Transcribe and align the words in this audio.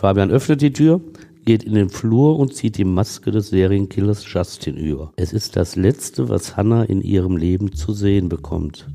Fabian 0.00 0.30
öffnet 0.30 0.62
die 0.62 0.72
Tür, 0.72 1.02
geht 1.44 1.62
in 1.62 1.74
den 1.74 1.90
Flur 1.90 2.38
und 2.38 2.54
zieht 2.54 2.78
die 2.78 2.86
Maske 2.86 3.32
des 3.32 3.50
Serienkillers 3.50 4.24
Justin 4.32 4.78
über. 4.78 5.12
Es 5.16 5.34
ist 5.34 5.56
das 5.56 5.76
Letzte, 5.76 6.30
was 6.30 6.56
Hannah 6.56 6.84
in 6.84 7.02
ihrem 7.02 7.36
Leben 7.36 7.74
zu 7.74 7.92
sehen 7.92 8.30
bekommt. 8.30 8.88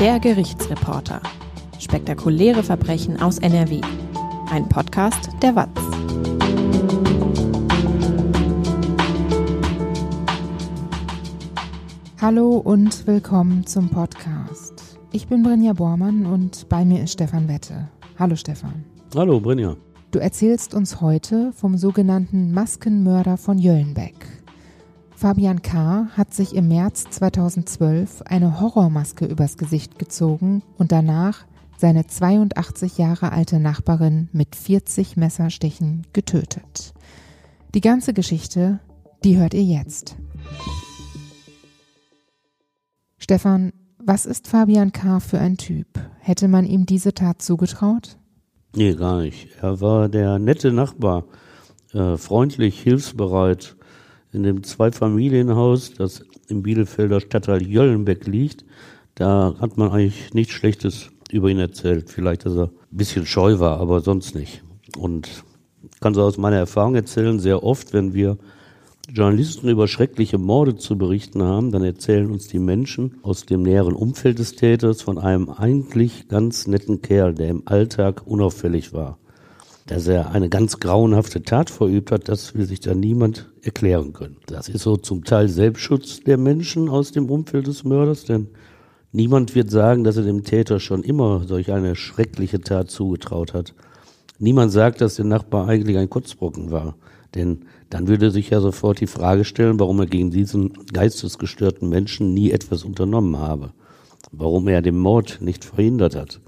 Der 0.00 0.18
Gerichtsreporter. 0.18 1.22
Spektakuläre 1.78 2.64
Verbrechen 2.64 3.22
aus 3.22 3.38
NRW. 3.38 3.80
Ein 4.50 4.68
Podcast 4.68 5.30
der 5.42 5.54
WAZ. 5.54 5.68
Hallo 12.20 12.56
und 12.56 13.06
willkommen 13.06 13.64
zum 13.64 13.88
Podcast. 13.88 14.71
Ich 15.14 15.28
bin 15.28 15.42
Brinja 15.42 15.74
Bormann 15.74 16.24
und 16.24 16.70
bei 16.70 16.86
mir 16.86 17.02
ist 17.02 17.12
Stefan 17.12 17.46
Wette. 17.46 17.90
Hallo 18.18 18.34
Stefan. 18.34 18.82
Hallo 19.14 19.40
Brinja. 19.40 19.76
Du 20.10 20.18
erzählst 20.18 20.72
uns 20.72 21.02
heute 21.02 21.52
vom 21.52 21.76
sogenannten 21.76 22.52
Maskenmörder 22.52 23.36
von 23.36 23.58
Jöllenbeck. 23.58 24.14
Fabian 25.14 25.60
K. 25.60 26.06
hat 26.16 26.32
sich 26.32 26.54
im 26.54 26.68
März 26.68 27.04
2012 27.10 28.22
eine 28.22 28.58
Horrormaske 28.58 29.26
übers 29.26 29.58
Gesicht 29.58 29.98
gezogen 29.98 30.62
und 30.78 30.92
danach 30.92 31.44
seine 31.76 32.06
82 32.06 32.96
Jahre 32.96 33.32
alte 33.32 33.60
Nachbarin 33.60 34.30
mit 34.32 34.56
40 34.56 35.18
Messerstichen 35.18 36.06
getötet. 36.14 36.94
Die 37.74 37.82
ganze 37.82 38.14
Geschichte, 38.14 38.80
die 39.24 39.36
hört 39.36 39.52
ihr 39.52 39.64
jetzt. 39.64 40.16
Stefan, 43.18 43.72
was 44.04 44.26
ist 44.26 44.48
Fabian 44.48 44.92
K. 44.92 45.20
für 45.20 45.38
ein 45.38 45.56
Typ? 45.56 45.86
Hätte 46.18 46.48
man 46.48 46.64
ihm 46.64 46.86
diese 46.86 47.14
Tat 47.14 47.42
zugetraut? 47.42 48.16
Nee, 48.74 48.94
gar 48.94 49.20
nicht. 49.20 49.48
Er 49.60 49.80
war 49.80 50.08
der 50.08 50.38
nette 50.38 50.72
Nachbar, 50.72 51.24
äh, 51.92 52.16
freundlich, 52.16 52.80
hilfsbereit. 52.80 53.76
In 54.32 54.44
dem 54.44 54.62
Zweifamilienhaus, 54.62 55.92
das 55.92 56.24
im 56.48 56.62
Bielefelder 56.62 57.20
Stadtteil 57.20 57.62
Jöllenbeck 57.62 58.26
liegt, 58.26 58.64
da 59.14 59.54
hat 59.60 59.76
man 59.76 59.90
eigentlich 59.90 60.32
nichts 60.32 60.54
Schlechtes 60.54 61.10
über 61.30 61.50
ihn 61.50 61.58
erzählt. 61.58 62.08
Vielleicht, 62.08 62.46
dass 62.46 62.56
er 62.56 62.64
ein 62.68 62.96
bisschen 62.96 63.26
scheu 63.26 63.58
war, 63.58 63.78
aber 63.78 64.00
sonst 64.00 64.34
nicht. 64.34 64.62
Und 64.96 65.28
kann 66.00 66.14
so 66.14 66.22
aus 66.22 66.38
meiner 66.38 66.56
Erfahrung 66.56 66.94
erzählen, 66.94 67.38
sehr 67.38 67.62
oft, 67.62 67.92
wenn 67.92 68.14
wir 68.14 68.38
Journalisten 69.14 69.68
über 69.68 69.88
schreckliche 69.88 70.38
Morde 70.38 70.76
zu 70.76 70.96
berichten 70.96 71.42
haben, 71.42 71.70
dann 71.70 71.84
erzählen 71.84 72.30
uns 72.30 72.48
die 72.48 72.58
Menschen 72.58 73.16
aus 73.20 73.44
dem 73.44 73.62
näheren 73.62 73.92
Umfeld 73.92 74.38
des 74.38 74.56
Täters 74.56 75.02
von 75.02 75.18
einem 75.18 75.50
eigentlich 75.50 76.28
ganz 76.28 76.66
netten 76.66 77.02
Kerl, 77.02 77.34
der 77.34 77.48
im 77.48 77.62
Alltag 77.66 78.22
unauffällig 78.26 78.94
war. 78.94 79.18
Dass 79.86 80.06
er 80.06 80.30
eine 80.30 80.48
ganz 80.48 80.80
grauenhafte 80.80 81.42
Tat 81.42 81.68
verübt 81.68 82.10
hat, 82.10 82.30
das 82.30 82.54
will 82.54 82.64
sich 82.64 82.80
da 82.80 82.94
niemand 82.94 83.50
erklären 83.60 84.14
können. 84.14 84.38
Das 84.46 84.70
ist 84.70 84.80
so 84.80 84.96
zum 84.96 85.24
Teil 85.24 85.48
Selbstschutz 85.50 86.20
der 86.20 86.38
Menschen 86.38 86.88
aus 86.88 87.12
dem 87.12 87.28
Umfeld 87.28 87.66
des 87.66 87.84
Mörders, 87.84 88.24
denn 88.24 88.46
niemand 89.12 89.54
wird 89.54 89.70
sagen, 89.70 90.04
dass 90.04 90.16
er 90.16 90.22
dem 90.22 90.42
Täter 90.42 90.80
schon 90.80 91.02
immer 91.02 91.44
solch 91.46 91.70
eine 91.70 91.96
schreckliche 91.96 92.62
Tat 92.62 92.90
zugetraut 92.90 93.52
hat. 93.52 93.74
Niemand 94.38 94.72
sagt, 94.72 95.02
dass 95.02 95.16
der 95.16 95.26
Nachbar 95.26 95.68
eigentlich 95.68 95.98
ein 95.98 96.08
Kotzbrocken 96.08 96.70
war. 96.70 96.94
Denn 97.34 97.66
dann 97.92 98.08
würde 98.08 98.30
sich 98.30 98.48
ja 98.48 98.60
sofort 98.60 99.00
die 99.00 99.06
Frage 99.06 99.44
stellen, 99.44 99.78
warum 99.78 100.00
er 100.00 100.06
gegen 100.06 100.30
diesen 100.30 100.72
geistesgestörten 100.94 101.90
Menschen 101.90 102.32
nie 102.32 102.50
etwas 102.50 102.84
unternommen 102.84 103.36
habe. 103.36 103.74
Warum 104.30 104.66
er 104.68 104.80
den 104.80 104.96
Mord 104.96 105.42
nicht 105.42 105.62
verhindert 105.62 106.16
hat. 106.16 106.40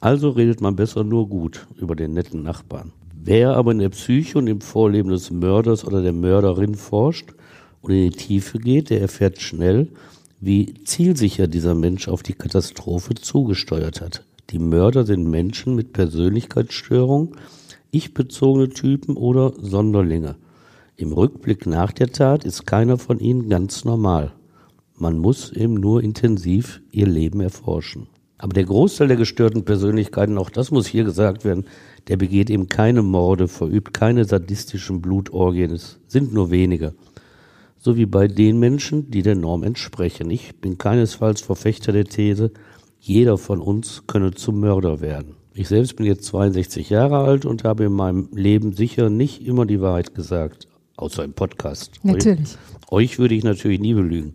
Also 0.00 0.30
redet 0.30 0.60
man 0.60 0.76
besser 0.76 1.02
nur 1.02 1.28
gut 1.28 1.66
über 1.76 1.96
den 1.96 2.12
netten 2.12 2.44
Nachbarn. 2.44 2.92
Wer 3.12 3.56
aber 3.56 3.72
in 3.72 3.80
der 3.80 3.88
Psyche 3.88 4.38
und 4.38 4.46
im 4.46 4.60
Vorleben 4.60 5.10
des 5.10 5.32
Mörders 5.32 5.84
oder 5.84 6.02
der 6.02 6.12
Mörderin 6.12 6.76
forscht 6.76 7.34
und 7.82 7.92
in 7.92 8.10
die 8.10 8.16
Tiefe 8.16 8.58
geht, 8.58 8.90
der 8.90 9.00
erfährt 9.00 9.40
schnell, 9.40 9.88
wie 10.38 10.74
zielsicher 10.84 11.48
dieser 11.48 11.74
Mensch 11.74 12.06
auf 12.06 12.22
die 12.22 12.34
Katastrophe 12.34 13.16
zugesteuert 13.16 14.00
hat. 14.00 14.24
Die 14.50 14.60
Mörder 14.60 15.04
sind 15.04 15.28
Menschen 15.28 15.74
mit 15.74 15.92
Persönlichkeitsstörungen, 15.92 17.30
ich-bezogene 17.90 18.68
Typen 18.68 19.16
oder 19.16 19.52
Sonderlinge. 19.60 20.36
Im 21.00 21.12
Rückblick 21.12 21.66
nach 21.66 21.92
der 21.92 22.12
Tat 22.12 22.44
ist 22.44 22.66
keiner 22.66 22.98
von 22.98 23.20
ihnen 23.20 23.48
ganz 23.48 23.86
normal. 23.86 24.34
Man 24.98 25.16
muss 25.16 25.50
eben 25.50 25.72
nur 25.72 26.02
intensiv 26.02 26.82
ihr 26.92 27.06
Leben 27.06 27.40
erforschen. 27.40 28.06
Aber 28.36 28.52
der 28.52 28.64
Großteil 28.64 29.08
der 29.08 29.16
gestörten 29.16 29.64
Persönlichkeiten, 29.64 30.36
auch 30.36 30.50
das 30.50 30.70
muss 30.70 30.86
hier 30.86 31.04
gesagt 31.04 31.42
werden, 31.46 31.64
der 32.08 32.18
begeht 32.18 32.50
eben 32.50 32.68
keine 32.68 33.00
Morde, 33.00 33.48
verübt 33.48 33.94
keine 33.94 34.26
sadistischen 34.26 35.00
Blutorgien. 35.00 35.70
Es 35.70 35.98
sind 36.06 36.34
nur 36.34 36.50
wenige. 36.50 36.92
So 37.78 37.96
wie 37.96 38.04
bei 38.04 38.28
den 38.28 38.58
Menschen, 38.58 39.10
die 39.10 39.22
der 39.22 39.36
Norm 39.36 39.62
entsprechen. 39.62 40.28
Ich 40.28 40.60
bin 40.60 40.76
keinesfalls 40.76 41.40
Verfechter 41.40 41.92
der 41.92 42.04
These, 42.04 42.50
jeder 42.98 43.38
von 43.38 43.62
uns 43.62 44.02
könne 44.06 44.32
zum 44.32 44.60
Mörder 44.60 45.00
werden. 45.00 45.36
Ich 45.54 45.68
selbst 45.68 45.96
bin 45.96 46.04
jetzt 46.04 46.24
62 46.24 46.90
Jahre 46.90 47.20
alt 47.20 47.46
und 47.46 47.64
habe 47.64 47.84
in 47.84 47.92
meinem 47.94 48.28
Leben 48.34 48.74
sicher 48.74 49.08
nicht 49.08 49.46
immer 49.46 49.64
die 49.64 49.80
Wahrheit 49.80 50.14
gesagt, 50.14 50.68
außer 51.00 51.24
im 51.24 51.32
Podcast. 51.32 51.92
Natürlich. 52.02 52.56
Euch, 52.88 53.12
euch 53.12 53.18
würde 53.18 53.34
ich 53.34 53.44
natürlich 53.44 53.80
nie 53.80 53.94
belügen. 53.94 54.34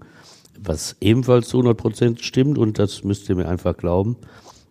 Was 0.60 0.96
ebenfalls 1.00 1.50
zu 1.50 1.58
100 1.58 1.78
Prozent 1.78 2.22
stimmt, 2.24 2.58
und 2.58 2.80
das 2.80 3.04
müsst 3.04 3.30
ihr 3.30 3.36
mir 3.36 3.48
einfach 3.48 3.78
glauben, 3.78 4.18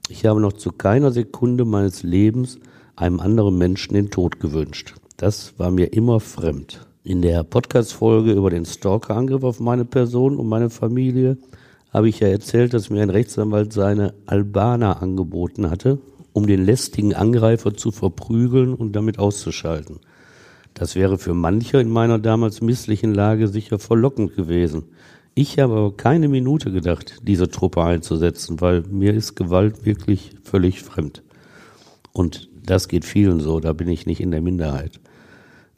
ich 0.09 0.27
habe 0.27 0.41
noch 0.41 0.53
zu 0.53 0.71
keiner 0.71 1.13
Sekunde 1.13 1.65
meines 1.65 2.03
Lebens 2.03 2.59
einem 2.97 3.21
anderen 3.21 3.57
Menschen 3.57 3.95
den 3.95 4.11
Tod 4.11 4.41
gewünscht. 4.41 4.95
Das 5.17 5.59
war 5.59 5.71
mir 5.71 5.93
immer 5.93 6.21
fremd. 6.21 6.87
In 7.05 7.23
der 7.23 7.45
Podcast-Folge 7.45 8.33
über 8.33 8.51
den 8.51 8.65
Stalker-Angriff 8.65 9.45
auf 9.45 9.61
meine 9.61 9.85
Person 9.85 10.37
und 10.37 10.49
meine 10.49 10.71
Familie 10.71 11.39
habe 11.93 12.09
ich 12.09 12.21
ja 12.21 12.29
erzählt, 12.29 12.75
dass 12.75 12.91
mir 12.91 13.03
ein 13.03 13.11
Rechtsanwalt 13.11 13.73
seine 13.73 14.15
Albaner 14.27 15.01
angeboten 15.01 15.71
hatte, 15.71 15.99
um 16.33 16.47
den 16.47 16.65
lästigen 16.65 17.15
Angreifer 17.15 17.75
zu 17.75 17.93
verprügeln 17.93 18.75
und 18.75 18.97
damit 18.97 19.19
auszuschalten. 19.19 20.01
Das 20.75 20.97
wäre 20.97 21.19
für 21.19 21.35
manche 21.35 21.79
in 21.79 21.89
meiner 21.89 22.19
damals 22.19 22.61
misslichen 22.61 23.15
Lage 23.15 23.47
sicher 23.49 23.79
verlockend 23.79 24.35
gewesen. 24.35 24.85
Ich 25.37 25.59
habe 25.59 25.75
aber 25.75 25.97
keine 25.97 26.29
Minute 26.29 26.73
gedacht, 26.73 27.19
diese 27.23 27.49
Truppe 27.49 27.83
einzusetzen, 27.83 28.61
weil 28.61 28.83
mir 28.83 29.15
ist 29.15 29.37
Gewalt 29.37 29.85
wirklich 29.85 30.33
völlig 30.43 30.83
fremd. 30.83 31.23
Und 32.13 32.49
das 32.65 32.89
geht 32.89 33.05
vielen 33.05 33.41
so, 33.41 33.61
da 33.61 33.73
bin 33.73 33.89
ich 33.89 34.07
nicht 34.07 34.21
in 34.21 34.31
der 34.31 34.41
Minderheit. 34.41 35.01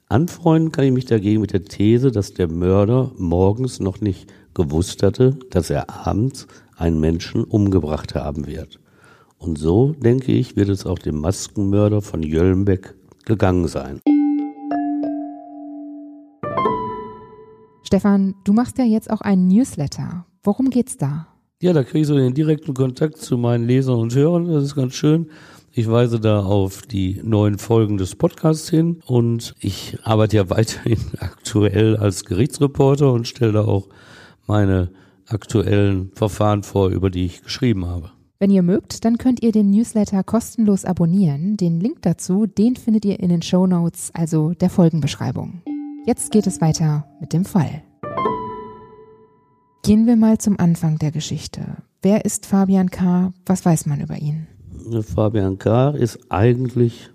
Anfreunden 0.09 0.73
kann 0.73 0.85
ich 0.85 0.93
mich 0.93 1.07
dagegen 1.07 1.41
mit 1.41 1.53
der 1.53 1.65
These, 1.65 2.13
dass 2.13 2.33
der 2.33 2.49
Mörder 2.49 3.13
morgens 3.19 3.81
noch 3.81 4.01
nicht 4.01 4.33
gewusst 4.55 5.03
hatte, 5.03 5.39
dass 5.51 5.71
er 5.71 6.07
abends 6.07 6.47
einen 6.77 7.01
Menschen 7.01 7.45
umgebracht 7.45 8.15
haben 8.15 8.47
wird. 8.47 8.79
Und 9.39 9.59
so, 9.59 9.95
denke 9.99 10.33
ich, 10.33 10.57
wird 10.57 10.69
es 10.69 10.87
auch 10.87 10.99
dem 10.99 11.21
Maskenmörder 11.21 12.03
von 12.03 12.23
Jöllenbeck 12.23 12.95
gegangen 13.25 13.69
sein. 13.69 14.01
Stefan, 17.87 18.35
du 18.43 18.53
machst 18.53 18.79
ja 18.79 18.85
jetzt 18.85 19.09
auch 19.11 19.21
einen 19.21 19.47
Newsletter. 19.47 20.27
Worum 20.43 20.71
geht's 20.71 20.97
da? 20.97 21.29
Ja, 21.63 21.73
da 21.73 21.85
kriege 21.85 22.01
ich 22.01 22.07
so 22.09 22.17
den 22.17 22.35
direkten 22.35 22.75
Kontakt 22.75 23.19
zu 23.19 23.39
meinen 23.39 23.65
Lesern 23.65 24.01
und 24.01 24.13
Hörern. 24.13 24.49
Das 24.49 24.65
ist 24.65 24.75
ganz 24.75 24.95
schön. 24.95 25.31
Ich 25.71 25.89
weise 25.89 26.19
da 26.19 26.41
auf 26.41 26.83
die 26.83 27.21
neuen 27.23 27.59
Folgen 27.59 27.97
des 27.97 28.17
Podcasts 28.17 28.69
hin 28.69 29.03
und 29.07 29.55
ich 29.61 29.99
arbeite 30.03 30.37
ja 30.37 30.51
weiterhin 30.51 30.99
aktuell 31.21 31.97
als 31.97 32.25
Gerichtsreporter 32.25 33.13
und 33.13 33.29
stelle 33.29 33.53
da 33.53 33.65
auch 33.65 33.87
meine 34.49 34.91
aktuellen 35.29 36.11
Verfahren 36.13 36.65
vor, 36.65 36.89
über 36.89 37.09
die 37.09 37.27
ich 37.27 37.45
geschrieben 37.45 37.87
habe. 37.87 38.11
Wenn 38.41 38.51
ihr 38.51 38.63
mögt, 38.63 39.05
dann 39.05 39.17
könnt 39.17 39.45
ihr 39.45 39.53
den 39.53 39.71
Newsletter 39.71 40.25
kostenlos 40.25 40.85
abonnieren. 40.85 41.57
Den 41.57 41.79
Link 41.79 42.03
dazu, 42.03 42.47
den 42.47 42.75
findet 42.75 43.05
ihr 43.05 43.21
in 43.21 43.29
den 43.29 43.43
Show 43.43 43.69
Notes, 43.69 44.11
also 44.13 44.55
der 44.55 44.71
Folgenbeschreibung. 44.71 45.63
Jetzt 46.07 46.31
geht 46.31 46.47
es 46.47 46.61
weiter 46.61 47.05
mit 47.21 47.33
dem 47.33 47.45
Fall. 47.45 47.83
Gehen 49.83 50.07
wir 50.07 50.15
mal 50.15 50.39
zum 50.39 50.57
Anfang 50.61 50.99
der 50.99 51.11
Geschichte. 51.11 51.79
Wer 52.01 52.25
ist 52.25 52.47
Fabian 52.47 52.91
K.? 52.91 53.33
Was 53.45 53.65
weiß 53.65 53.87
man 53.87 54.01
über 54.01 54.17
ihn? 54.17 54.47
Fabian 55.03 55.59
K. 55.59 55.91
ist 55.91 56.21
eigentlich 56.29 57.11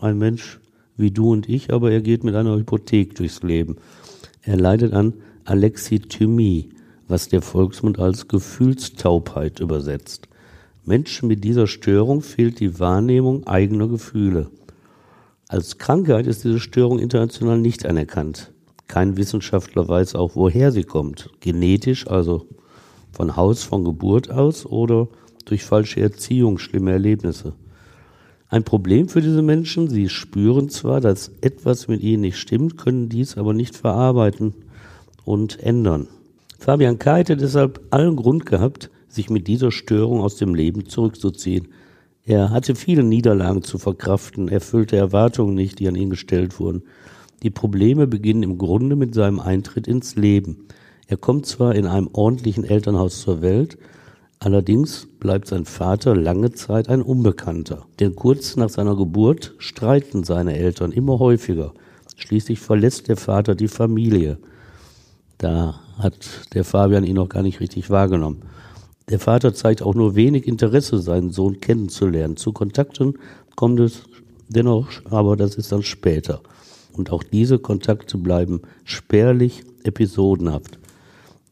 ein 0.00 0.18
Mensch 0.18 0.58
wie 0.96 1.12
du 1.12 1.30
und 1.30 1.48
ich, 1.48 1.72
aber 1.72 1.92
er 1.92 2.00
geht 2.00 2.24
mit 2.24 2.34
einer 2.34 2.56
Hypothek 2.56 3.14
durchs 3.14 3.44
Leben. 3.44 3.76
Er 4.42 4.56
leidet 4.56 4.94
an 4.94 5.14
Alexithymie, 5.44 6.70
was 7.06 7.28
der 7.28 7.40
Volksmund 7.40 8.00
als 8.00 8.26
Gefühlstaubheit 8.26 9.60
übersetzt. 9.60 10.26
Menschen 10.84 11.28
mit 11.28 11.44
dieser 11.44 11.68
Störung 11.68 12.20
fehlt 12.20 12.58
die 12.58 12.80
Wahrnehmung 12.80 13.46
eigener 13.46 13.86
Gefühle. 13.86 14.50
Als 15.54 15.78
Krankheit 15.78 16.26
ist 16.26 16.42
diese 16.42 16.58
Störung 16.58 16.98
international 16.98 17.60
nicht 17.60 17.86
anerkannt. 17.86 18.50
Kein 18.88 19.16
Wissenschaftler 19.16 19.86
weiß 19.86 20.16
auch, 20.16 20.34
woher 20.34 20.72
sie 20.72 20.82
kommt. 20.82 21.30
Genetisch, 21.38 22.08
also 22.08 22.48
von 23.12 23.36
Haus, 23.36 23.62
von 23.62 23.84
Geburt 23.84 24.32
aus 24.32 24.66
oder 24.66 25.06
durch 25.44 25.62
falsche 25.62 26.00
Erziehung, 26.00 26.58
schlimme 26.58 26.90
Erlebnisse. 26.90 27.52
Ein 28.48 28.64
Problem 28.64 29.08
für 29.08 29.22
diese 29.22 29.42
Menschen, 29.42 29.88
sie 29.88 30.08
spüren 30.08 30.70
zwar, 30.70 31.00
dass 31.00 31.30
etwas 31.40 31.86
mit 31.86 32.02
ihnen 32.02 32.22
nicht 32.22 32.38
stimmt, 32.38 32.76
können 32.76 33.08
dies 33.08 33.38
aber 33.38 33.54
nicht 33.54 33.76
verarbeiten 33.76 34.54
und 35.24 35.60
ändern. 35.60 36.08
Fabian 36.58 36.98
K. 36.98 37.18
hätte 37.18 37.36
deshalb 37.36 37.80
allen 37.90 38.16
Grund 38.16 38.44
gehabt, 38.44 38.90
sich 39.06 39.30
mit 39.30 39.46
dieser 39.46 39.70
Störung 39.70 40.20
aus 40.20 40.34
dem 40.34 40.52
Leben 40.52 40.86
zurückzuziehen. 40.86 41.68
Er 42.26 42.50
hatte 42.50 42.74
viele 42.74 43.02
Niederlagen 43.02 43.62
zu 43.62 43.76
verkraften, 43.76 44.48
erfüllte 44.48 44.96
Erwartungen 44.96 45.54
nicht, 45.54 45.78
die 45.78 45.88
an 45.88 45.94
ihn 45.94 46.08
gestellt 46.08 46.58
wurden. 46.58 46.82
Die 47.42 47.50
Probleme 47.50 48.06
beginnen 48.06 48.42
im 48.42 48.56
Grunde 48.56 48.96
mit 48.96 49.14
seinem 49.14 49.40
Eintritt 49.40 49.86
ins 49.86 50.16
Leben. 50.16 50.66
Er 51.06 51.18
kommt 51.18 51.44
zwar 51.44 51.74
in 51.74 51.86
einem 51.86 52.08
ordentlichen 52.12 52.64
Elternhaus 52.64 53.20
zur 53.20 53.42
Welt, 53.42 53.76
allerdings 54.38 55.06
bleibt 55.20 55.48
sein 55.48 55.66
Vater 55.66 56.16
lange 56.16 56.52
Zeit 56.52 56.88
ein 56.88 57.02
Unbekannter. 57.02 57.84
Denn 58.00 58.16
kurz 58.16 58.56
nach 58.56 58.70
seiner 58.70 58.96
Geburt 58.96 59.54
streiten 59.58 60.24
seine 60.24 60.56
Eltern 60.56 60.92
immer 60.92 61.18
häufiger. 61.18 61.74
Schließlich 62.16 62.58
verlässt 62.58 63.08
der 63.08 63.18
Vater 63.18 63.54
die 63.54 63.68
Familie. 63.68 64.38
Da 65.36 65.80
hat 65.98 66.14
der 66.54 66.64
Fabian 66.64 67.04
ihn 67.04 67.16
noch 67.16 67.28
gar 67.28 67.42
nicht 67.42 67.60
richtig 67.60 67.90
wahrgenommen. 67.90 68.42
Der 69.10 69.18
Vater 69.18 69.52
zeigt 69.52 69.82
auch 69.82 69.94
nur 69.94 70.14
wenig 70.14 70.46
Interesse, 70.46 70.98
seinen 70.98 71.30
Sohn 71.30 71.60
kennenzulernen. 71.60 72.36
Zu 72.36 72.52
Kontakten 72.52 73.18
kommt 73.54 73.80
es 73.80 74.04
dennoch, 74.48 74.88
aber 75.10 75.36
das 75.36 75.56
ist 75.56 75.72
dann 75.72 75.82
später. 75.82 76.40
Und 76.92 77.10
auch 77.10 77.22
diese 77.22 77.58
Kontakte 77.58 78.16
bleiben 78.16 78.62
spärlich, 78.84 79.64
episodenhaft. 79.82 80.78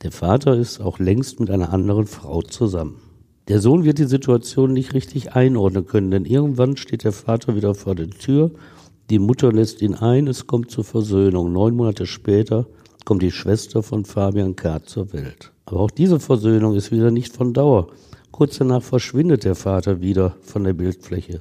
Der 0.03 0.13
Vater 0.13 0.57
ist 0.57 0.81
auch 0.81 0.99
längst 0.99 1.41
mit 1.41 1.51
einer 1.51 1.73
anderen 1.73 2.07
Frau 2.07 2.43
zusammen. 2.43 3.01
Der 3.49 3.61
Sohn 3.61 3.85
wird 3.85 3.99
die 3.99 4.05
Situation 4.05 4.73
nicht 4.73 4.95
richtig 4.95 5.33
einordnen 5.33 5.87
können, 5.87 6.11
denn 6.11 6.25
irgendwann 6.25 6.77
steht 6.77 7.05
der 7.05 7.13
Vater 7.13 7.55
wieder 7.55 7.75
vor 7.75 7.95
der 7.95 8.09
Tür, 8.09 8.53
die 9.11 9.19
Mutter 9.19 9.53
lässt 9.53 9.83
ihn 9.83 9.95
ein, 9.95 10.27
es 10.27 10.47
kommt 10.47 10.71
zur 10.71 10.85
Versöhnung. 10.85 11.53
Neun 11.53 11.77
Monate 11.77 12.07
später 12.07 12.67
kommt 13.05 13.23
die 13.23 13.31
Schwester 13.31 13.83
von 13.83 14.05
Fabian 14.05 14.57
K. 14.57 14.83
zur 14.83 15.13
Welt. 15.13 15.53
Aber 15.65 15.81
auch 15.81 15.91
diese 15.91 16.21
Versöhnung 16.21 16.75
ist 16.75 16.93
wieder 16.93 17.11
nicht 17.11 17.35
von 17.35 17.53
Dauer. 17.53 17.89
Kurz 18.31 18.59
danach 18.59 18.83
verschwindet 18.83 19.45
der 19.45 19.55
Vater 19.55 20.01
wieder 20.01 20.37
von 20.43 20.65
der 20.65 20.73
Bildfläche. 20.73 21.41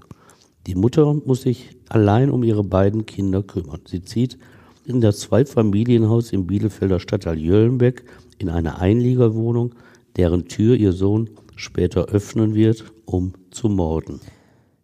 Die 0.67 0.75
Mutter 0.75 1.13
muss 1.25 1.41
sich 1.41 1.77
allein 1.89 2.29
um 2.29 2.43
ihre 2.43 2.63
beiden 2.63 3.05
Kinder 3.05 3.41
kümmern. 3.43 3.81
Sie 3.85 4.03
zieht 4.03 4.37
in 4.85 5.01
das 5.01 5.19
Zweifamilienhaus 5.21 6.31
im 6.33 6.47
Bielefelder 6.47 6.99
Stadtteil 6.99 7.39
Jöllenbeck 7.39 8.03
in 8.37 8.49
eine 8.49 8.79
Einliegerwohnung, 8.79 9.75
deren 10.17 10.47
Tür 10.47 10.75
ihr 10.75 10.93
Sohn 10.93 11.29
später 11.55 12.05
öffnen 12.05 12.53
wird, 12.55 12.85
um 13.05 13.33
zu 13.51 13.69
morden. 13.69 14.19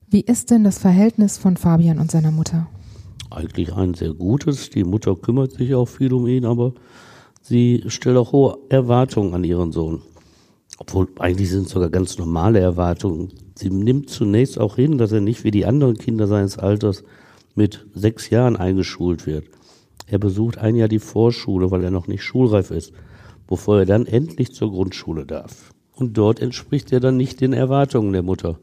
Wie 0.09 0.21
ist 0.21 0.51
denn 0.51 0.63
das 0.63 0.77
Verhältnis 0.77 1.38
von 1.38 1.57
Fabian 1.57 2.00
und 2.00 2.12
seiner 2.12 2.31
Mutter? 2.31 2.68
Eigentlich 3.29 3.74
ein 3.74 3.94
sehr 3.94 4.13
gutes. 4.13 4.69
Die 4.69 4.83
Mutter 4.83 5.15
kümmert 5.15 5.53
sich 5.53 5.75
auch 5.75 5.88
viel 5.88 6.13
um 6.13 6.27
ihn, 6.27 6.45
aber 6.45 6.74
sie 7.41 7.83
stellt 7.88 8.18
auch 8.18 8.31
hohe 8.31 8.57
Erwartungen 8.69 9.33
an 9.33 9.44
ihren 9.44 9.71
Sohn. 9.71 10.01
Obwohl 10.79 11.07
eigentlich 11.19 11.50
sind 11.50 11.65
es 11.65 11.71
sogar 11.71 11.89
ganz 11.89 12.18
normale 12.18 12.59
Erwartungen. 12.59 13.33
Sie 13.56 13.69
nimmt 13.69 14.09
zunächst 14.09 14.59
auch 14.59 14.75
hin, 14.75 14.97
dass 14.97 15.12
er 15.12 15.21
nicht 15.21 15.44
wie 15.44 15.51
die 15.51 15.65
anderen 15.65 15.97
Kinder 15.97 16.27
seines 16.27 16.57
Alters 16.57 17.03
mit 17.56 17.88
sechs 17.94 18.29
Jahren 18.29 18.56
eingeschult 18.56 19.25
wird. 19.25 19.45
Er 20.06 20.19
besucht 20.19 20.59
ein 20.59 20.75
Jahr 20.75 20.88
die 20.88 21.00
Vorschule, 21.00 21.71
weil 21.71 21.83
er 21.83 21.91
noch 21.91 22.07
nicht 22.07 22.24
schulreif 22.24 22.71
ist, 22.71 22.94
bevor 23.47 23.79
er 23.79 23.85
dann 23.85 24.06
endlich 24.06 24.53
zur 24.53 24.71
Grundschule 24.71 25.25
darf. 25.25 25.71
Und 25.95 26.18
dort 26.18 26.39
entspricht 26.39 26.94
er 26.94 27.00
dann 27.00 27.18
nicht 27.18 27.41
den 27.41 27.53
Erwartungen 27.53 28.13
der 28.13 28.24
Mutter. 28.24 28.59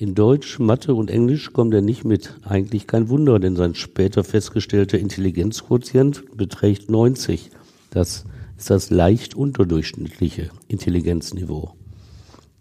In 0.00 0.14
Deutsch, 0.14 0.58
Mathe 0.58 0.94
und 0.94 1.10
Englisch 1.10 1.52
kommt 1.52 1.74
er 1.74 1.82
nicht 1.82 2.06
mit. 2.06 2.34
Eigentlich 2.42 2.86
kein 2.86 3.10
Wunder, 3.10 3.38
denn 3.38 3.54
sein 3.54 3.74
später 3.74 4.24
festgestellter 4.24 4.98
Intelligenzquotient 4.98 6.38
beträgt 6.38 6.90
90. 6.90 7.50
Das 7.90 8.24
ist 8.56 8.70
das 8.70 8.88
leicht 8.88 9.34
unterdurchschnittliche 9.34 10.48
Intelligenzniveau. 10.68 11.74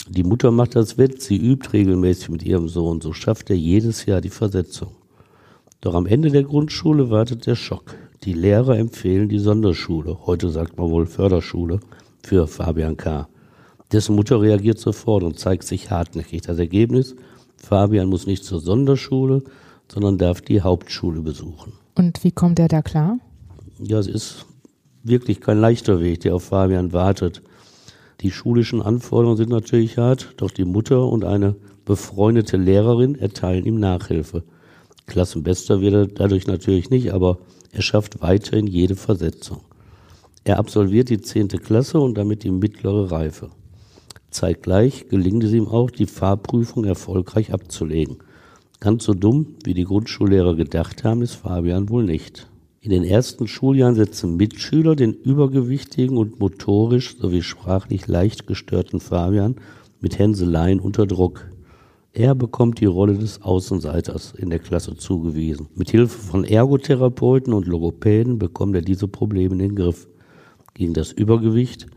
Die 0.09 0.25
Mutter 0.25 0.51
macht 0.51 0.75
das 0.75 0.97
wett, 0.97 1.21
sie 1.21 1.37
übt 1.37 1.69
regelmäßig 1.71 2.27
mit 2.27 2.43
ihrem 2.43 2.67
Sohn, 2.67 2.99
so 2.99 3.13
schafft 3.13 3.49
er 3.49 3.55
jedes 3.55 4.05
Jahr 4.05 4.19
die 4.19 4.31
Versetzung. 4.31 4.97
Doch 5.79 5.95
am 5.95 6.07
Ende 6.07 6.31
der 6.31 6.43
Grundschule 6.43 7.09
wartet 7.09 7.45
der 7.45 7.55
Schock. 7.55 7.95
Die 8.25 8.33
Lehrer 8.33 8.77
empfehlen 8.77 9.29
die 9.29 9.39
Sonderschule, 9.39 10.25
heute 10.25 10.49
sagt 10.49 10.77
man 10.77 10.89
wohl 10.89 11.05
Förderschule, 11.05 11.79
für 12.21 12.47
Fabian 12.47 12.97
K. 12.97 13.29
Dessen 13.91 14.15
Mutter 14.15 14.41
reagiert 14.41 14.79
sofort 14.79 15.23
und 15.23 15.39
zeigt 15.39 15.63
sich 15.63 15.89
hartnäckig. 15.89 16.41
Das 16.41 16.59
Ergebnis, 16.59 17.15
Fabian 17.57 18.09
muss 18.09 18.27
nicht 18.27 18.43
zur 18.43 18.59
Sonderschule, 18.59 19.43
sondern 19.91 20.17
darf 20.17 20.41
die 20.41 20.61
Hauptschule 20.61 21.21
besuchen. 21.21 21.73
Und 21.95 22.23
wie 22.23 22.31
kommt 22.31 22.59
er 22.59 22.67
da 22.67 22.81
klar? 22.81 23.17
Ja, 23.79 23.97
es 23.97 24.07
ist 24.07 24.45
wirklich 25.03 25.41
kein 25.41 25.59
leichter 25.59 25.99
Weg, 26.01 26.21
der 26.21 26.35
auf 26.35 26.43
Fabian 26.43 26.93
wartet. 26.93 27.41
Die 28.21 28.31
schulischen 28.31 28.81
Anforderungen 28.81 29.37
sind 29.37 29.49
natürlich 29.49 29.97
hart, 29.97 30.33
doch 30.37 30.51
die 30.51 30.65
Mutter 30.65 31.05
und 31.05 31.23
eine 31.23 31.55
befreundete 31.85 32.57
Lehrerin 32.57 33.15
erteilen 33.15 33.65
ihm 33.65 33.79
Nachhilfe. 33.79 34.43
Klassenbester 35.07 35.81
wird 35.81 35.93
er 35.93 36.07
dadurch 36.07 36.45
natürlich 36.45 36.89
nicht, 36.89 37.13
aber 37.13 37.39
er 37.71 37.81
schafft 37.81 38.21
weiterhin 38.21 38.67
jede 38.67 38.95
Versetzung. 38.95 39.61
Er 40.43 40.59
absolviert 40.59 41.09
die 41.09 41.21
zehnte 41.21 41.57
Klasse 41.57 41.99
und 41.99 42.17
damit 42.17 42.43
die 42.43 42.51
mittlere 42.51 43.11
Reife. 43.11 43.49
Zeitgleich 44.31 45.07
gelingt 45.09 45.43
es 45.43 45.53
ihm 45.53 45.67
auch, 45.67 45.89
die 45.89 46.05
Fahrprüfung 46.05 46.85
erfolgreich 46.85 47.53
abzulegen. 47.53 48.17
Ganz 48.79 49.03
so 49.03 49.13
dumm, 49.13 49.55
wie 49.65 49.73
die 49.73 49.83
Grundschullehrer 49.83 50.55
gedacht 50.55 51.03
haben, 51.03 51.21
ist 51.21 51.35
Fabian 51.35 51.89
wohl 51.89 52.05
nicht. 52.05 52.47
In 52.81 52.91
den 52.91 53.03
ersten 53.03 53.47
Schuljahren 53.47 53.95
setzen 53.95 54.37
Mitschüler 54.37 54.95
den 54.95 55.13
übergewichtigen 55.13 56.15
und 56.17 56.39
motorisch 56.39 57.17
sowie 57.17 57.41
sprachlich 57.41 58.07
leicht 58.07 58.47
gestörten 58.47 59.01
Fabian 59.01 59.55
mit 59.99 60.17
Hänseleien 60.17 60.79
unter 60.79 61.05
Druck. 61.05 61.49
Er 62.13 62.35
bekommt 62.35 62.79
die 62.79 62.85
Rolle 62.85 63.15
des 63.15 63.41
Außenseiters 63.41 64.33
in 64.37 64.49
der 64.49 64.59
Klasse 64.59 64.95
zugewiesen. 64.95 65.67
Mit 65.75 65.91
Hilfe 65.91 66.17
von 66.17 66.45
Ergotherapeuten 66.45 67.53
und 67.53 67.67
Logopäden 67.67 68.39
bekommt 68.39 68.75
er 68.75 68.81
diese 68.81 69.07
Probleme 69.07 69.53
in 69.53 69.59
den 69.59 69.75
Griff. 69.75 70.07
Gegen 70.73 70.93
das 70.93 71.11
Übergewicht 71.11 71.87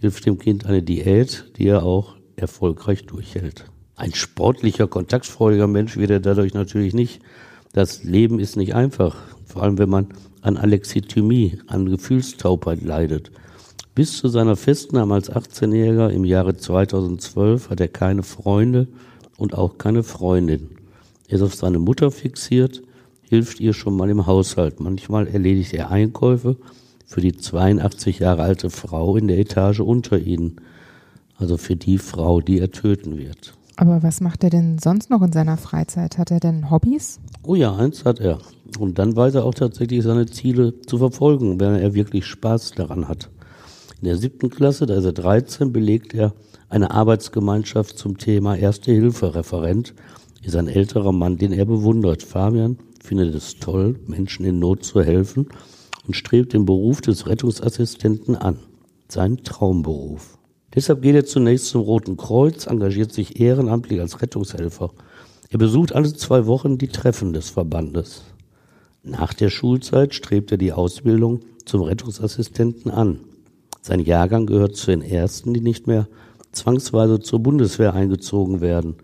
hilft 0.00 0.26
dem 0.26 0.38
Kind 0.38 0.66
eine 0.66 0.82
Diät, 0.82 1.52
die 1.56 1.66
er 1.66 1.82
auch 1.82 2.16
erfolgreich 2.36 3.06
durchhält. 3.06 3.66
Ein 3.96 4.14
sportlicher, 4.14 4.88
kontaktfreudiger 4.88 5.66
Mensch 5.66 5.96
wird 5.96 6.10
er 6.10 6.20
dadurch 6.20 6.54
natürlich 6.54 6.94
nicht. 6.94 7.20
Das 7.72 8.02
Leben 8.02 8.40
ist 8.40 8.56
nicht 8.56 8.74
einfach, 8.74 9.16
vor 9.44 9.62
allem 9.62 9.78
wenn 9.78 9.90
man 9.90 10.06
an 10.40 10.56
Alexithymie, 10.56 11.58
an 11.66 11.86
Gefühlstaubheit 11.86 12.82
leidet. 12.82 13.30
Bis 13.94 14.16
zu 14.16 14.28
seiner 14.28 14.56
Festnahme 14.56 15.14
als 15.14 15.30
18-Jähriger 15.30 16.08
im 16.08 16.24
Jahre 16.24 16.56
2012 16.56 17.68
hat 17.68 17.80
er 17.80 17.88
keine 17.88 18.22
Freunde 18.22 18.88
und 19.36 19.54
auch 19.54 19.76
keine 19.76 20.02
Freundin. 20.02 20.70
Er 21.28 21.34
ist 21.36 21.42
auf 21.42 21.54
seine 21.54 21.78
Mutter 21.78 22.10
fixiert, 22.10 22.82
hilft 23.28 23.60
ihr 23.60 23.74
schon 23.74 23.96
mal 23.96 24.08
im 24.08 24.26
Haushalt. 24.26 24.80
Manchmal 24.80 25.28
erledigt 25.28 25.74
er 25.74 25.90
Einkäufe 25.90 26.56
für 27.10 27.20
die 27.20 27.36
82 27.36 28.20
Jahre 28.20 28.42
alte 28.42 28.70
Frau 28.70 29.16
in 29.16 29.26
der 29.26 29.40
Etage 29.40 29.80
unter 29.80 30.16
ihnen. 30.16 30.60
Also 31.38 31.56
für 31.56 31.74
die 31.74 31.98
Frau, 31.98 32.40
die 32.40 32.60
er 32.60 32.70
töten 32.70 33.18
wird. 33.18 33.54
Aber 33.74 34.04
was 34.04 34.20
macht 34.20 34.44
er 34.44 34.50
denn 34.50 34.78
sonst 34.78 35.10
noch 35.10 35.20
in 35.20 35.32
seiner 35.32 35.56
Freizeit? 35.56 36.18
Hat 36.18 36.30
er 36.30 36.38
denn 36.38 36.70
Hobbys? 36.70 37.18
Oh 37.42 37.56
ja, 37.56 37.74
eins 37.74 38.04
hat 38.04 38.20
er. 38.20 38.38
Und 38.78 39.00
dann 39.00 39.16
weiß 39.16 39.34
er 39.34 39.44
auch 39.44 39.54
tatsächlich 39.54 40.04
seine 40.04 40.26
Ziele 40.26 40.82
zu 40.82 40.98
verfolgen, 40.98 41.58
wenn 41.58 41.74
er 41.74 41.94
wirklich 41.94 42.26
Spaß 42.26 42.72
daran 42.76 43.08
hat. 43.08 43.28
In 44.00 44.06
der 44.06 44.16
siebten 44.16 44.48
Klasse, 44.48 44.86
da 44.86 44.94
ist 44.94 45.04
er 45.04 45.12
13, 45.12 45.72
belegt 45.72 46.14
er 46.14 46.32
eine 46.68 46.92
Arbeitsgemeinschaft 46.92 47.98
zum 47.98 48.18
Thema 48.18 48.54
Erste 48.54 48.92
Hilfe. 48.92 49.34
Referent 49.34 49.94
ist 50.44 50.54
ein 50.54 50.68
älterer 50.68 51.10
Mann, 51.10 51.38
den 51.38 51.52
er 51.52 51.64
bewundert. 51.64 52.22
Fabian 52.22 52.78
findet 53.02 53.34
es 53.34 53.56
toll, 53.56 53.98
Menschen 54.06 54.46
in 54.46 54.60
Not 54.60 54.84
zu 54.84 55.02
helfen 55.02 55.48
und 56.06 56.14
strebt 56.14 56.52
den 56.52 56.64
Beruf 56.64 57.00
des 57.00 57.26
Rettungsassistenten 57.26 58.36
an. 58.36 58.58
Sein 59.08 59.38
Traumberuf. 59.38 60.38
Deshalb 60.74 61.02
geht 61.02 61.16
er 61.16 61.24
zunächst 61.24 61.66
zum 61.66 61.82
Roten 61.82 62.16
Kreuz, 62.16 62.66
engagiert 62.66 63.12
sich 63.12 63.40
ehrenamtlich 63.40 64.00
als 64.00 64.22
Rettungshelfer. 64.22 64.90
Er 65.50 65.58
besucht 65.58 65.92
alle 65.92 66.12
zwei 66.12 66.46
Wochen 66.46 66.78
die 66.78 66.88
Treffen 66.88 67.32
des 67.32 67.50
Verbandes. 67.50 68.22
Nach 69.02 69.34
der 69.34 69.50
Schulzeit 69.50 70.14
strebt 70.14 70.52
er 70.52 70.58
die 70.58 70.72
Ausbildung 70.72 71.40
zum 71.64 71.82
Rettungsassistenten 71.82 72.90
an. 72.90 73.20
Sein 73.82 74.00
Jahrgang 74.00 74.46
gehört 74.46 74.76
zu 74.76 74.90
den 74.90 75.02
ersten, 75.02 75.54
die 75.54 75.60
nicht 75.60 75.86
mehr 75.86 76.06
zwangsweise 76.52 77.18
zur 77.20 77.40
Bundeswehr 77.40 77.94
eingezogen 77.94 78.60
werden. 78.60 78.96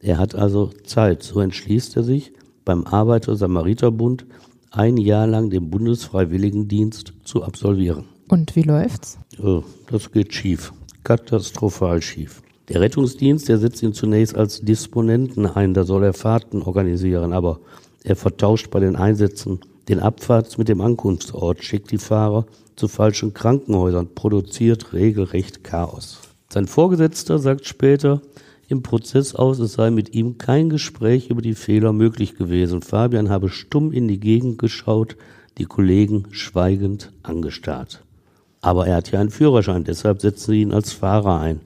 Er 0.00 0.18
hat 0.18 0.34
also 0.34 0.70
Zeit. 0.84 1.22
So 1.22 1.40
entschließt 1.40 1.96
er 1.96 2.02
sich, 2.02 2.32
beim 2.64 2.84
Arbeiter-Samariter-Bund 2.84 4.26
ein 4.70 4.96
Jahr 4.96 5.26
lang 5.26 5.50
den 5.50 5.70
Bundesfreiwilligendienst 5.70 7.12
zu 7.24 7.42
absolvieren. 7.42 8.04
Und 8.28 8.54
wie 8.56 8.62
läuft's? 8.62 9.18
Das 9.90 10.12
geht 10.12 10.34
schief 10.34 10.72
katastrophal 11.08 12.02
schief. 12.02 12.42
Der 12.68 12.82
Rettungsdienst, 12.82 13.48
der 13.48 13.56
setzt 13.56 13.82
ihn 13.82 13.94
zunächst 13.94 14.36
als 14.36 14.60
Disponenten 14.60 15.46
ein, 15.46 15.72
da 15.72 15.84
soll 15.84 16.04
er 16.04 16.12
Fahrten 16.12 16.60
organisieren, 16.60 17.32
aber 17.32 17.60
er 18.04 18.14
vertauscht 18.14 18.70
bei 18.70 18.78
den 18.80 18.94
Einsätzen 18.94 19.60
den 19.88 20.00
Abfahrts 20.00 20.58
mit 20.58 20.68
dem 20.68 20.82
Ankunftsort, 20.82 21.64
schickt 21.64 21.92
die 21.92 21.98
Fahrer 21.98 22.44
zu 22.76 22.88
falschen 22.88 23.32
Krankenhäusern, 23.32 24.14
produziert 24.14 24.92
regelrecht 24.92 25.64
Chaos. 25.64 26.20
Sein 26.52 26.66
Vorgesetzter 26.66 27.38
sagt 27.38 27.64
später 27.64 28.20
im 28.68 28.82
Prozess 28.82 29.34
aus, 29.34 29.58
es 29.58 29.72
sei 29.72 29.90
mit 29.90 30.14
ihm 30.14 30.36
kein 30.36 30.68
Gespräch 30.68 31.30
über 31.30 31.40
die 31.40 31.54
Fehler 31.54 31.92
möglich 31.92 32.36
gewesen. 32.36 32.82
Fabian 32.82 33.30
habe 33.30 33.48
stumm 33.48 33.92
in 33.92 34.06
die 34.08 34.20
Gegend 34.20 34.58
geschaut, 34.58 35.16
die 35.56 35.64
Kollegen 35.64 36.26
schweigend 36.30 37.12
angestarrt. 37.22 38.04
Aber 38.60 38.86
er 38.86 38.96
hat 38.96 39.10
ja 39.10 39.20
einen 39.20 39.30
Führerschein, 39.30 39.84
deshalb 39.84 40.20
setzen 40.20 40.52
sie 40.52 40.62
ihn 40.62 40.72
als 40.72 40.92
Fahrer 40.92 41.40
ein. 41.40 41.60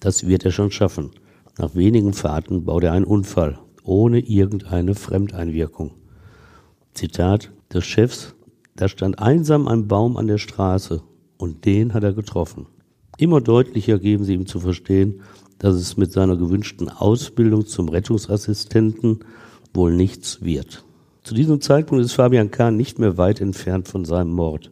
Das 0.00 0.26
wird 0.26 0.44
er 0.44 0.52
schon 0.52 0.70
schaffen. 0.70 1.10
Nach 1.58 1.74
wenigen 1.74 2.12
Fahrten 2.12 2.64
baut 2.64 2.84
er 2.84 2.92
einen 2.92 3.04
Unfall, 3.04 3.58
ohne 3.82 4.20
irgendeine 4.20 4.94
Fremdeinwirkung. 4.94 5.92
Zitat 6.94 7.50
des 7.72 7.84
Chefs, 7.84 8.34
da 8.76 8.88
stand 8.88 9.18
einsam 9.18 9.66
ein 9.66 9.88
Baum 9.88 10.16
an 10.16 10.28
der 10.28 10.38
Straße 10.38 11.02
und 11.38 11.64
den 11.64 11.92
hat 11.92 12.04
er 12.04 12.12
getroffen. 12.12 12.66
Immer 13.18 13.40
deutlicher 13.40 13.98
geben 13.98 14.24
sie 14.24 14.34
ihm 14.34 14.46
zu 14.46 14.60
verstehen, 14.60 15.22
dass 15.58 15.74
es 15.74 15.96
mit 15.96 16.12
seiner 16.12 16.36
gewünschten 16.36 16.88
Ausbildung 16.88 17.66
zum 17.66 17.88
Rettungsassistenten 17.88 19.20
wohl 19.72 19.94
nichts 19.94 20.42
wird. 20.42 20.84
Zu 21.22 21.34
diesem 21.34 21.60
Zeitpunkt 21.60 22.04
ist 22.04 22.12
Fabian 22.12 22.50
Kahn 22.50 22.76
nicht 22.76 22.98
mehr 22.98 23.18
weit 23.18 23.40
entfernt 23.40 23.88
von 23.88 24.04
seinem 24.04 24.32
Mord. 24.32 24.70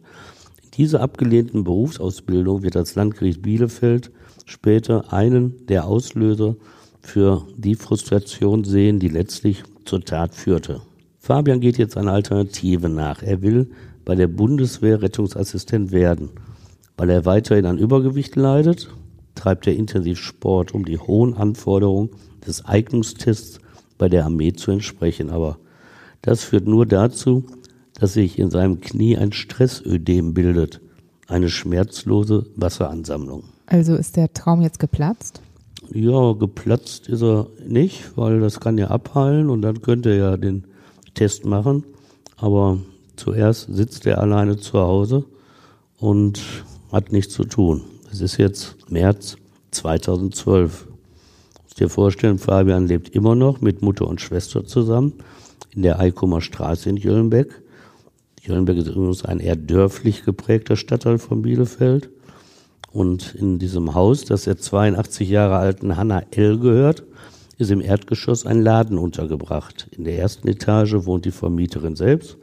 In 0.63 0.71
dieser 0.71 1.01
abgelehnten 1.01 1.63
Berufsausbildung 1.63 2.63
wird 2.63 2.75
das 2.75 2.95
Landgericht 2.95 3.41
Bielefeld 3.41 4.11
später 4.45 5.11
einen 5.11 5.65
der 5.67 5.85
Auslöser 5.85 6.55
für 7.01 7.45
die 7.57 7.75
Frustration 7.75 8.63
sehen, 8.63 8.99
die 8.99 9.09
letztlich 9.09 9.63
zur 9.85 10.01
Tat 10.01 10.33
führte. 10.33 10.81
Fabian 11.19 11.59
geht 11.59 11.77
jetzt 11.77 11.97
eine 11.97 12.11
Alternative 12.11 12.87
nach. 12.89 13.21
Er 13.21 13.41
will 13.41 13.71
bei 14.05 14.15
der 14.15 14.27
Bundeswehr 14.27 15.01
Rettungsassistent 15.01 15.91
werden. 15.91 16.29
Weil 16.97 17.09
er 17.09 17.25
weiterhin 17.25 17.65
an 17.65 17.77
Übergewicht 17.77 18.35
leidet, 18.35 18.89
treibt 19.35 19.67
er 19.67 19.75
intensiv 19.75 20.19
Sport, 20.19 20.73
um 20.73 20.85
die 20.85 20.97
hohen 20.97 21.35
Anforderungen 21.35 22.09
des 22.45 22.65
Eignungstests 22.65 23.59
bei 23.97 24.09
der 24.09 24.25
Armee 24.25 24.53
zu 24.53 24.71
entsprechen. 24.71 25.29
Aber 25.29 25.57
das 26.21 26.43
führt 26.43 26.67
nur 26.67 26.85
dazu, 26.85 27.45
dass 27.93 28.13
sich 28.13 28.39
in 28.39 28.49
seinem 28.49 28.81
Knie 28.81 29.17
ein 29.17 29.31
Stressödem 29.31 30.33
bildet, 30.33 30.81
eine 31.27 31.49
schmerzlose 31.49 32.45
Wasseransammlung. 32.55 33.43
Also 33.67 33.95
ist 33.95 34.15
der 34.15 34.33
Traum 34.33 34.61
jetzt 34.61 34.79
geplatzt? 34.79 35.41
Ja, 35.91 36.33
geplatzt 36.33 37.09
ist 37.09 37.21
er 37.21 37.47
nicht, 37.67 38.17
weil 38.17 38.39
das 38.39 38.59
kann 38.59 38.77
ja 38.77 38.87
abheilen 38.87 39.49
und 39.49 39.61
dann 39.61 39.81
könnte 39.81 40.09
er 40.09 40.15
ja 40.15 40.37
den 40.37 40.65
Test 41.13 41.45
machen. 41.45 41.83
Aber 42.37 42.79
zuerst 43.15 43.73
sitzt 43.73 44.05
er 44.05 44.19
alleine 44.19 44.57
zu 44.57 44.79
Hause 44.79 45.25
und 45.99 46.41
hat 46.91 47.11
nichts 47.11 47.33
zu 47.33 47.45
tun. 47.45 47.83
Es 48.15 48.21
ist 48.21 48.37
jetzt 48.37 48.77
März 48.89 49.35
2012. 49.71 50.85
Du 50.85 50.93
musst 51.63 51.79
dir 51.81 51.89
vorstellen, 51.89 52.39
Fabian 52.39 52.87
lebt 52.87 53.09
immer 53.09 53.35
noch 53.35 53.59
mit 53.59 53.81
Mutter 53.81 54.07
und 54.07 54.21
Schwester 54.21 54.63
zusammen 54.63 55.15
in 55.75 55.81
der 55.81 55.99
Eikumer 55.99 56.39
Straße 56.39 56.89
in 56.89 56.95
Jöllenbeck. 56.95 57.61
Jöllenbeck 58.41 58.77
ist 58.77 58.87
übrigens 58.87 59.25
ein 59.25 59.41
eher 59.41 59.57
dörflich 59.57 60.23
geprägter 60.23 60.77
Stadtteil 60.77 61.17
von 61.17 61.41
Bielefeld. 61.41 62.09
Und 62.93 63.35
in 63.35 63.59
diesem 63.59 63.95
Haus, 63.95 64.23
das 64.23 64.45
der 64.45 64.55
82 64.55 65.27
Jahre 65.27 65.57
alten 65.57 65.97
Hanna 65.97 66.23
L. 66.31 66.57
gehört, 66.57 67.03
ist 67.57 67.69
im 67.69 67.81
Erdgeschoss 67.81 68.45
ein 68.45 68.61
Laden 68.61 68.97
untergebracht. 68.97 69.89
In 69.91 70.05
der 70.05 70.17
ersten 70.17 70.47
Etage 70.47 70.93
wohnt 70.99 71.25
die 71.25 71.31
Vermieterin 71.31 71.97
selbst. 71.97 72.37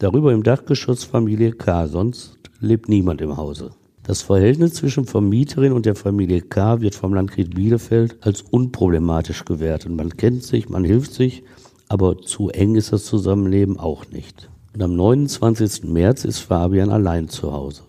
Darüber 0.00 0.34
im 0.34 0.42
Dachgeschoss 0.42 1.02
Familie 1.02 1.52
K. 1.52 1.88
Sonst 1.88 2.38
lebt 2.60 2.90
niemand 2.90 3.22
im 3.22 3.38
Hause. 3.38 3.70
Das 4.06 4.20
Verhältnis 4.20 4.74
zwischen 4.74 5.06
Vermieterin 5.06 5.72
und 5.72 5.86
der 5.86 5.94
Familie 5.94 6.42
K. 6.42 6.82
wird 6.82 6.94
vom 6.94 7.14
Landkrieg 7.14 7.54
Bielefeld 7.54 8.18
als 8.20 8.42
unproblematisch 8.42 9.46
gewertet. 9.46 9.92
Man 9.92 10.14
kennt 10.18 10.42
sich, 10.42 10.68
man 10.68 10.84
hilft 10.84 11.14
sich, 11.14 11.42
aber 11.88 12.18
zu 12.18 12.50
eng 12.50 12.74
ist 12.74 12.92
das 12.92 13.06
Zusammenleben 13.06 13.80
auch 13.80 14.04
nicht. 14.10 14.50
Und 14.74 14.82
am 14.82 14.94
29. 14.94 15.84
März 15.84 16.26
ist 16.26 16.40
Fabian 16.40 16.90
allein 16.90 17.30
zu 17.30 17.54
Hause. 17.54 17.84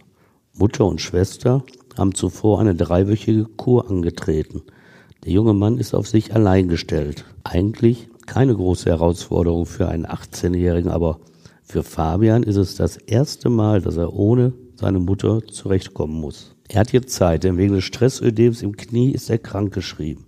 Mutter 0.53 0.86
und 0.86 1.01
Schwester 1.01 1.65
haben 1.98 2.15
zuvor 2.15 2.62
eine 2.62 2.75
dreiwöchige 2.75 3.43
Kur 3.57 3.89
angetreten. 3.89 4.62
Der 5.25 5.34
junge 5.34 5.53
Mann 5.53 5.77
ist 5.77 5.93
auf 5.93 6.07
sich 6.07 6.34
allein 6.34 6.69
gestellt. 6.69 7.25
Eigentlich 7.43 8.07
keine 8.25 8.55
große 8.55 8.89
Herausforderung 8.89 9.65
für 9.65 9.89
einen 9.89 10.05
18-Jährigen, 10.05 10.91
aber 10.91 11.19
für 11.62 11.84
Fabian 11.84 12.43
ist 12.43 12.55
es 12.55 12.75
das 12.75 12.95
erste 12.95 13.50
Mal, 13.50 13.81
dass 13.81 13.98
er 13.98 14.13
ohne 14.13 14.53
seine 14.75 15.00
Mutter 15.00 15.41
zurechtkommen 15.48 16.20
muss. 16.20 16.55
Er 16.67 16.82
hat 16.82 16.91
jetzt 16.91 17.12
Zeit, 17.12 17.44
denn 17.44 17.58
wegen 17.58 17.75
des 17.75 17.84
Stressödems 17.84 18.62
im 18.62 18.75
Knie 18.75 19.12
ist 19.12 19.29
er 19.29 19.38
krankgeschrieben. 19.38 20.25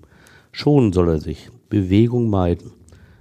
Schonen 0.51 0.94
soll 0.94 1.10
er 1.10 1.20
sich, 1.20 1.50
Bewegung 1.70 2.30
meiden. 2.30 2.72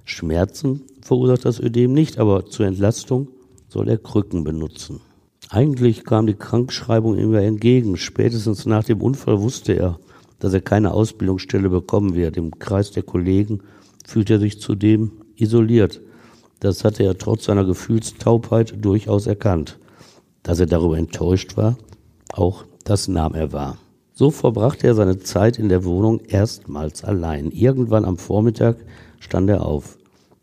Schmerzen 0.04 0.82
verursacht 1.00 1.44
das 1.44 1.60
Ödem 1.60 1.92
nicht, 1.92 2.18
aber 2.18 2.46
zur 2.46 2.66
Entlastung 2.66 3.28
soll 3.68 3.88
er 3.88 3.98
Krücken 3.98 4.44
benutzen. 4.44 5.00
Eigentlich 5.48 6.04
kam 6.04 6.26
die 6.26 6.34
Krankschreibung 6.34 7.16
ihm 7.18 7.34
entgegen. 7.34 7.96
Spätestens 7.96 8.66
nach 8.66 8.84
dem 8.84 9.00
Unfall 9.00 9.40
wusste 9.40 9.74
er, 9.74 9.98
dass 10.38 10.52
er 10.52 10.60
keine 10.60 10.92
Ausbildungsstelle 10.92 11.68
bekommen 11.68 12.14
wird. 12.14 12.36
Im 12.36 12.58
Kreis 12.58 12.90
der 12.90 13.04
Kollegen 13.04 13.60
fühlt 14.06 14.30
er 14.30 14.40
sich 14.40 14.60
zudem 14.60 15.12
isoliert. 15.36 16.00
Das 16.60 16.84
hatte 16.84 17.04
er 17.04 17.18
trotz 17.18 17.44
seiner 17.44 17.64
Gefühlstaubheit 17.64 18.74
durchaus 18.84 19.26
erkannt. 19.26 19.78
Dass 20.46 20.60
er 20.60 20.66
darüber 20.66 20.96
enttäuscht 20.96 21.56
war, 21.56 21.76
auch 22.32 22.64
das 22.84 23.08
nahm 23.08 23.34
er 23.34 23.52
wahr. 23.52 23.78
So 24.12 24.30
verbrachte 24.30 24.86
er 24.86 24.94
seine 24.94 25.18
Zeit 25.18 25.58
in 25.58 25.68
der 25.68 25.84
Wohnung 25.84 26.20
erstmals 26.20 27.02
allein. 27.02 27.50
Irgendwann 27.50 28.04
am 28.04 28.16
Vormittag 28.16 28.76
stand 29.18 29.50
er 29.50 29.66
auf. 29.66 29.98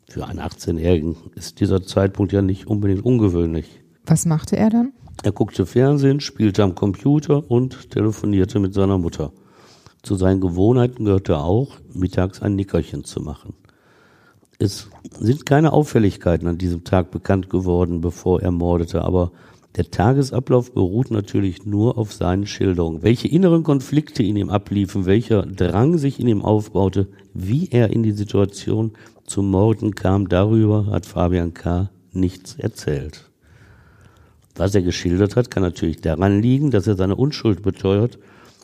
Für 0.10 0.28
einen 0.28 0.42
18-Jährigen 0.42 1.16
ist 1.36 1.62
dieser 1.62 1.84
Zeitpunkt 1.84 2.34
ja 2.34 2.42
nicht 2.42 2.68
unbedingt 2.68 3.06
ungewöhnlich. 3.06 3.80
Was 4.06 4.26
machte 4.26 4.58
er 4.58 4.70
dann? 4.70 4.92
Er 5.24 5.32
guckte 5.32 5.66
Fernsehen, 5.66 6.20
spielte 6.20 6.64
am 6.64 6.76
Computer 6.76 7.50
und 7.50 7.90
telefonierte 7.92 8.60
mit 8.60 8.74
seiner 8.74 8.98
Mutter. 8.98 9.32
Zu 10.02 10.16
seinen 10.16 10.42
Gewohnheiten 10.42 11.06
gehörte 11.06 11.38
auch, 11.38 11.78
mittags 11.94 12.42
ein 12.42 12.58
Nickerchen 12.58 13.06
zu 13.06 13.22
machen. 13.22 13.54
Es 14.60 14.90
sind 15.18 15.46
keine 15.46 15.72
Auffälligkeiten 15.72 16.50
an 16.50 16.58
diesem 16.58 16.84
Tag 16.84 17.10
bekannt 17.10 17.50
geworden, 17.50 18.02
bevor 18.02 18.42
er 18.42 18.52
mordete, 18.52 19.02
aber 19.02 19.32
der 19.76 19.90
Tagesablauf 19.90 20.74
beruht 20.74 21.10
natürlich 21.10 21.66
nur 21.66 21.98
auf 21.98 22.14
seinen 22.14 22.46
Schilderungen. 22.46 23.02
Welche 23.02 23.28
inneren 23.28 23.64
Konflikte 23.64 24.22
in 24.22 24.36
ihm 24.36 24.50
abliefen, 24.50 25.06
welcher 25.06 25.44
Drang 25.44 25.98
sich 25.98 26.20
in 26.20 26.28
ihm 26.28 26.44
aufbaute, 26.44 27.08
wie 27.34 27.70
er 27.72 27.90
in 27.90 28.04
die 28.04 28.12
Situation 28.12 28.92
zum 29.26 29.50
Morden 29.50 29.96
kam, 29.96 30.30
darüber 30.30 30.88
hat 30.88 31.06
Fabian 31.06 31.54
K. 31.54 31.90
nichts 32.12 32.56
erzählt. 32.56 33.32
Was 34.56 34.76
er 34.76 34.84
geschildert 34.84 35.36
hat, 35.36 35.50
kann 35.50 35.64
natürlich 35.64 36.02
daran 36.02 36.42
liegen, 36.42 36.70
dass 36.70 36.86
er 36.86 36.96
seine 36.96 37.16
Unschuld 37.16 37.64
beteuert 37.64 38.20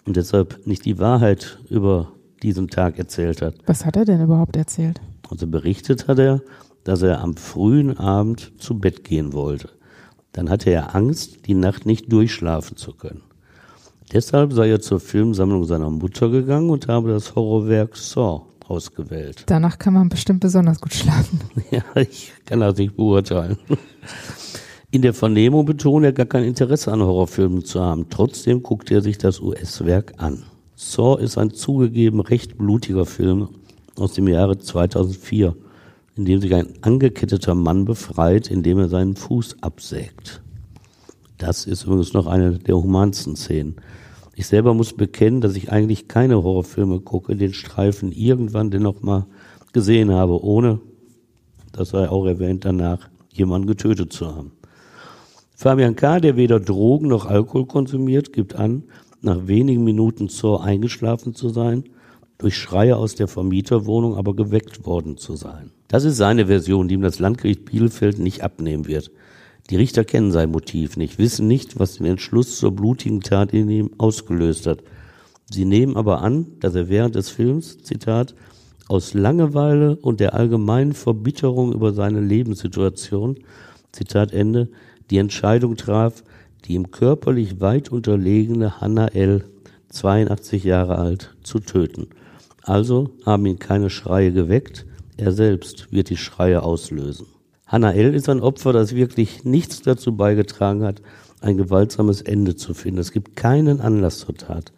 und 0.05 0.15
deshalb 0.15 0.67
nicht 0.67 0.85
die 0.85 0.99
Wahrheit 0.99 1.57
über 1.69 2.11
diesen 2.43 2.67
Tag 2.67 2.99
erzählt 2.99 3.41
hat. 3.41 3.55
Was 3.65 3.85
hat 3.85 3.97
er 3.97 4.05
denn 4.05 4.21
überhaupt 4.21 4.55
erzählt? 4.55 5.01
Also 5.29 5.47
berichtet 5.47 6.07
hat 6.07 6.19
er, 6.19 6.41
dass 6.83 7.01
er 7.01 7.21
am 7.21 7.35
frühen 7.35 7.97
Abend 7.97 8.53
zu 8.59 8.77
Bett 8.77 9.03
gehen 9.03 9.33
wollte. 9.33 9.69
Dann 10.33 10.49
hatte 10.49 10.69
er 10.69 10.95
Angst, 10.95 11.47
die 11.47 11.55
Nacht 11.55 11.85
nicht 11.85 12.11
durchschlafen 12.11 12.77
zu 12.77 12.93
können. 12.93 13.23
Deshalb 14.11 14.53
sei 14.53 14.69
er 14.69 14.81
zur 14.81 14.99
Filmsammlung 14.99 15.65
seiner 15.65 15.89
Mutter 15.89 16.29
gegangen 16.29 16.69
und 16.69 16.87
habe 16.87 17.09
das 17.09 17.35
Horrorwerk 17.35 17.95
Saw 17.95 18.41
ausgewählt. 18.67 19.43
Danach 19.47 19.77
kann 19.77 19.93
man 19.93 20.09
bestimmt 20.09 20.39
besonders 20.39 20.79
gut 20.79 20.93
schlafen. 20.93 21.39
Ja, 21.71 21.83
ich 21.95 22.33
kann 22.45 22.61
das 22.61 22.77
nicht 22.77 22.95
beurteilen. 22.95 23.57
In 24.91 25.03
der 25.03 25.13
Vernehmung 25.13 25.65
betont 25.65 26.03
er 26.03 26.13
gar 26.13 26.25
kein 26.25 26.43
Interesse 26.43 26.91
an 26.91 27.01
Horrorfilmen 27.01 27.63
zu 27.63 27.79
haben. 27.79 28.07
Trotzdem 28.09 28.63
guckt 28.63 28.89
er 28.89 29.01
sich 29.01 29.19
das 29.19 29.39
US-Werk 29.39 30.13
an. 30.17 30.43
Saw 30.75 31.21
ist 31.21 31.37
ein 31.37 31.51
zugegeben 31.51 32.21
recht 32.21 32.57
blutiger 32.57 33.05
Film 33.05 33.49
aus 33.97 34.13
dem 34.13 34.27
Jahre 34.27 34.57
2004, 34.57 35.55
in 36.15 36.25
dem 36.25 36.41
sich 36.41 36.53
ein 36.53 36.73
angeketteter 36.81 37.55
Mann 37.55 37.85
befreit, 37.85 38.49
indem 38.49 38.79
er 38.79 38.89
seinen 38.89 39.15
Fuß 39.15 39.57
absägt. 39.61 40.41
Das 41.37 41.65
ist 41.65 41.85
übrigens 41.85 42.13
noch 42.13 42.27
eine 42.27 42.59
der 42.59 42.75
humansten 42.75 43.35
Szenen. 43.35 43.77
Ich 44.35 44.47
selber 44.47 44.73
muss 44.73 44.93
bekennen, 44.93 45.41
dass 45.41 45.55
ich 45.55 45.71
eigentlich 45.71 46.07
keine 46.07 46.43
Horrorfilme 46.43 46.99
gucke, 47.01 47.35
den 47.35 47.53
Streifen 47.53 48.11
irgendwann 48.11 48.71
dennoch 48.71 49.01
mal 49.01 49.25
gesehen 49.73 50.11
habe, 50.11 50.43
ohne, 50.43 50.79
das 51.71 51.89
sei 51.89 52.09
auch 52.09 52.25
erwähnt, 52.25 52.65
danach 52.65 53.09
jemanden 53.31 53.67
getötet 53.67 54.11
zu 54.11 54.35
haben. 54.35 54.51
Fabian 55.55 55.95
K., 55.95 56.19
der 56.19 56.37
weder 56.37 56.59
Drogen 56.59 57.09
noch 57.09 57.25
Alkohol 57.25 57.65
konsumiert, 57.65 58.31
gibt 58.33 58.55
an, 58.55 58.83
nach 59.21 59.47
wenigen 59.47 59.83
Minuten 59.83 60.29
Zor 60.29 60.63
eingeschlafen 60.63 61.35
zu 61.35 61.49
sein. 61.49 61.83
durch 62.39 62.55
Schreie 62.55 62.95
aus 62.95 63.15
der 63.15 63.27
Vermieterwohnung 63.27 64.15
aber 64.15 64.33
geweckt 64.33 64.85
worden 64.85 65.17
zu 65.17 65.35
sein. 65.35 65.71
Das 65.89 66.05
ist 66.05 66.17
seine 66.17 66.45
Version, 66.45 66.87
die 66.87 66.93
ihm 66.93 67.01
das 67.01 67.19
Landgericht 67.19 67.65
Bielefeld 67.65 68.19
nicht 68.19 68.43
abnehmen 68.43 68.87
wird. 68.87 69.11
Die 69.69 69.75
Richter 69.75 70.05
kennen 70.05 70.31
sein 70.31 70.51
Motiv 70.51 70.97
nicht, 70.97 71.17
wissen 71.17 71.47
nicht, 71.47 71.79
was 71.79 71.97
den 71.97 72.05
Entschluss 72.05 72.57
zur 72.57 72.71
blutigen 72.71 73.21
Tat 73.21 73.53
in 73.53 73.69
ihm 73.69 73.91
ausgelöst 73.97 74.67
hat. 74.67 74.83
Sie 75.51 75.65
nehmen 75.65 75.97
aber 75.97 76.21
an, 76.21 76.45
dass 76.59 76.75
er 76.75 76.89
während 76.89 77.15
des 77.15 77.29
Films, 77.29 77.79
Zitat, 77.81 78.35
aus 78.87 79.15
Langeweile 79.15 79.95
und 79.95 80.19
der 80.19 80.35
allgemeinen 80.35 80.93
Verbitterung 80.93 81.73
über 81.73 81.91
seine 81.93 82.21
Lebenssituation, 82.21 83.39
Zitat 83.91 84.31
Ende, 84.31 84.69
die 85.09 85.17
Entscheidung 85.17 85.75
traf, 85.75 86.23
die 86.65 86.73
ihm 86.73 86.91
körperlich 86.91 87.61
weit 87.61 87.91
unterlegene 87.91 88.79
Hannah 88.79 89.07
L., 89.07 89.45
82 89.89 90.63
Jahre 90.63 90.99
alt, 90.99 91.35
zu 91.41 91.59
töten. 91.59 92.09
Also 92.61 93.09
haben 93.25 93.47
ihn 93.47 93.57
keine 93.57 93.89
Schreie 93.89 94.31
geweckt, 94.31 94.85
er 95.19 95.31
selbst 95.31 95.91
wird 95.91 96.09
die 96.09 96.17
Schreie 96.17 96.63
auslösen. 96.63 97.27
Hannah 97.67 97.93
L. 97.93 98.15
ist 98.15 98.29
ein 98.29 98.39
Opfer, 98.39 98.73
das 98.73 98.95
wirklich 98.95 99.43
nichts 99.43 99.81
dazu 99.81 100.15
beigetragen 100.15 100.83
hat, 100.83 101.01
ein 101.41 101.57
gewaltsames 101.57 102.21
Ende 102.21 102.55
zu 102.55 102.73
finden. 102.73 102.99
Es 102.99 103.11
gibt 103.11 103.35
keinen 103.35 103.79
Anlass 103.81 104.19
zur 104.19 104.35
Tat, 104.35 104.71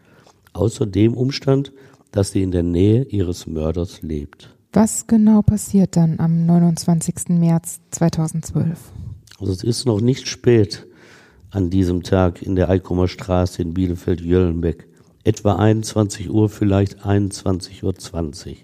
außer 0.53 0.85
dem 0.85 1.13
Umstand, 1.13 1.71
dass 2.11 2.31
sie 2.31 2.41
in 2.41 2.51
der 2.51 2.63
Nähe 2.63 3.03
ihres 3.03 3.47
Mörders 3.47 4.01
lebt. 4.01 4.55
Was 4.73 5.07
genau 5.07 5.41
passiert 5.41 5.95
dann 5.95 6.19
am 6.19 6.45
29. 6.45 7.29
März 7.29 7.79
2012? 7.91 8.77
Also 9.39 9.53
es 9.53 9.63
ist 9.63 9.85
noch 9.85 10.01
nicht 10.01 10.27
spät 10.27 10.87
an 11.49 11.69
diesem 11.69 12.03
Tag 12.03 12.41
in 12.41 12.55
der 12.55 12.69
Eikumer 12.69 13.07
Straße 13.07 13.61
in 13.61 13.73
Bielefeld-Jöllenbeck. 13.73 14.87
Etwa 15.23 15.55
21 15.55 16.29
Uhr, 16.29 16.49
vielleicht 16.49 17.05
21.20 17.05 17.83
Uhr. 17.83 18.55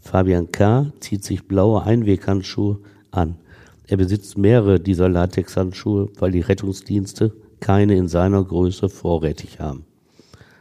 Fabian 0.00 0.50
K. 0.50 0.92
zieht 1.00 1.24
sich 1.24 1.46
blaue 1.46 1.82
Einweghandschuhe 1.82 2.78
an. 3.10 3.36
Er 3.86 3.96
besitzt 3.96 4.38
mehrere 4.38 4.80
dieser 4.80 5.08
Latexhandschuhe, 5.08 6.08
weil 6.18 6.32
die 6.32 6.40
Rettungsdienste 6.40 7.32
keine 7.60 7.96
in 7.96 8.08
seiner 8.08 8.42
Größe 8.42 8.88
vorrätig 8.88 9.60
haben. 9.60 9.84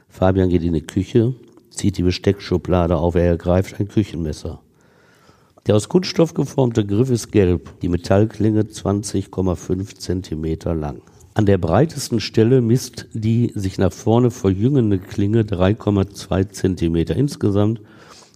Fabian 0.10 0.50
geht 0.50 0.63
in 0.63 0.74
die 0.74 0.81
Küche, 0.81 1.34
zieht 1.69 1.98
die 1.98 2.03
Besteckschublade 2.03 2.98
auf, 2.98 3.15
er 3.15 3.25
ergreift 3.25 3.79
ein 3.79 3.88
Küchenmesser. 3.88 4.62
Der 5.67 5.75
aus 5.75 5.88
Kunststoff 5.88 6.34
geformte 6.34 6.86
Griff 6.86 7.10
ist 7.12 7.31
gelb, 7.31 7.79
die 7.81 7.89
Metallklinge 7.89 8.62
20,5 8.62 9.98
Zentimeter 9.98 10.74
lang. 10.74 11.01
An 11.36 11.46
der 11.46 11.58
breitesten 11.58 12.19
Stelle 12.19 12.62
misst 12.62 13.08
die 13.13 13.51
sich 13.55 13.77
nach 13.77 13.93
vorne 13.93 14.31
verjüngende 14.31 14.98
Klinge 14.98 15.43
3,2 15.43 16.50
Zentimeter. 16.50 17.15
Insgesamt 17.15 17.81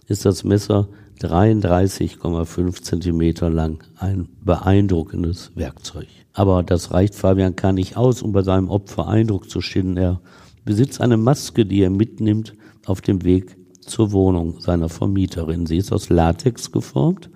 ist 0.06 0.24
das 0.24 0.44
Messer 0.44 0.88
33,5 1.20 2.82
Zentimeter 2.82 3.50
lang. 3.50 3.84
Ein 3.96 4.28
beeindruckendes 4.44 5.52
Werkzeug. 5.54 6.08
Aber 6.32 6.62
das 6.62 6.92
reicht 6.92 7.14
Fabian 7.14 7.56
K. 7.56 7.72
nicht 7.72 7.96
aus, 7.96 8.22
um 8.22 8.32
bei 8.32 8.42
seinem 8.42 8.68
Opfer 8.68 9.08
Eindruck 9.08 9.48
zu 9.48 9.60
schinden. 9.60 9.96
Er 9.96 10.20
besitzt 10.64 11.00
eine 11.00 11.16
Maske, 11.16 11.64
die 11.64 11.82
er 11.82 11.90
mitnimmt 11.90 12.54
auf 12.86 13.00
dem 13.00 13.24
Weg 13.24 13.56
zur 13.80 14.12
Wohnung 14.12 14.60
seiner 14.60 14.88
Vermieterin. 14.88 15.66
Sie 15.66 15.76
ist 15.76 15.92
aus 15.92 16.08
Latex 16.08 16.72
geformt, 16.72 17.30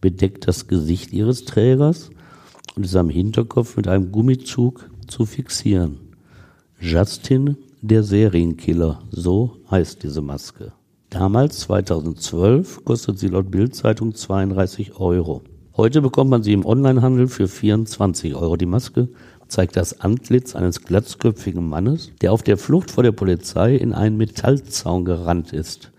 bedeckt 0.00 0.48
das 0.48 0.66
Gesicht 0.66 1.12
ihres 1.12 1.44
Trägers 1.44 2.10
und 2.76 2.84
ist 2.84 2.96
am 2.96 3.10
Hinterkopf 3.10 3.76
mit 3.76 3.88
einem 3.88 4.10
Gummizug 4.10 4.88
zu 5.06 5.26
fixieren. 5.26 5.98
Justin, 6.80 7.56
der 7.82 8.02
Serienkiller, 8.02 9.02
so 9.10 9.58
heißt 9.70 10.02
diese 10.02 10.22
Maske. 10.22 10.72
Damals, 11.14 11.60
2012, 11.60 12.84
kostet 12.84 13.20
sie 13.20 13.28
laut 13.28 13.48
Bildzeitung 13.48 14.16
32 14.16 14.98
Euro. 14.98 15.42
Heute 15.76 16.02
bekommt 16.02 16.28
man 16.28 16.42
sie 16.42 16.52
im 16.52 16.66
Onlinehandel 16.66 17.28
für 17.28 17.46
24 17.46 18.34
Euro. 18.34 18.56
Die 18.56 18.66
Maske 18.66 19.08
zeigt 19.46 19.76
das 19.76 20.00
Antlitz 20.00 20.56
eines 20.56 20.82
glatzköpfigen 20.82 21.68
Mannes, 21.68 22.10
der 22.20 22.32
auf 22.32 22.42
der 22.42 22.56
Flucht 22.56 22.90
vor 22.90 23.04
der 23.04 23.12
Polizei 23.12 23.76
in 23.76 23.92
einen 23.92 24.16
Metallzaun 24.16 25.04
gerannt 25.04 25.52
ist. 25.52 25.92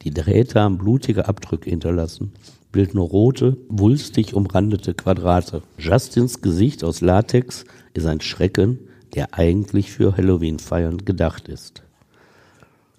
Die 0.00 0.10
Drähte 0.10 0.60
haben 0.60 0.78
blutige 0.78 1.28
Abdrücke 1.28 1.68
hinterlassen, 1.68 2.32
bilden 2.72 2.96
rote, 2.96 3.58
wulstig 3.68 4.32
umrandete 4.32 4.94
Quadrate. 4.94 5.60
Justins 5.76 6.40
Gesicht 6.40 6.82
aus 6.82 7.02
Latex 7.02 7.66
ist 7.92 8.06
ein 8.06 8.22
Schrecken, 8.22 8.78
der 9.14 9.34
eigentlich 9.34 9.92
für 9.92 10.16
Halloween-Feiern 10.16 11.04
gedacht 11.04 11.48
ist. 11.48 11.82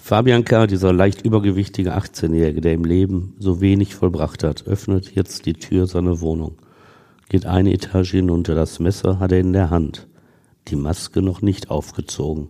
Fabian 0.05 0.43
K., 0.43 0.67
dieser 0.67 0.91
leicht 0.91 1.25
übergewichtige 1.25 1.95
18-Jährige, 1.95 2.59
der 2.59 2.73
im 2.73 2.83
Leben 2.83 3.35
so 3.39 3.61
wenig 3.61 3.95
vollbracht 3.95 4.43
hat, 4.43 4.67
öffnet 4.67 5.15
jetzt 5.15 5.45
die 5.45 5.53
Tür 5.53 5.87
seiner 5.87 6.19
Wohnung 6.19 6.57
geht 7.33 7.47
eine 7.47 7.73
Etage 7.73 8.11
hinunter. 8.11 8.53
Das 8.53 8.79
Messer 8.79 9.17
hat 9.19 9.31
er 9.31 9.39
in 9.39 9.53
der 9.53 9.71
Hand, 9.71 10.07
die 10.67 10.75
Maske 10.75 11.23
noch 11.23 11.41
nicht 11.41 11.71
aufgezogen. 11.71 12.49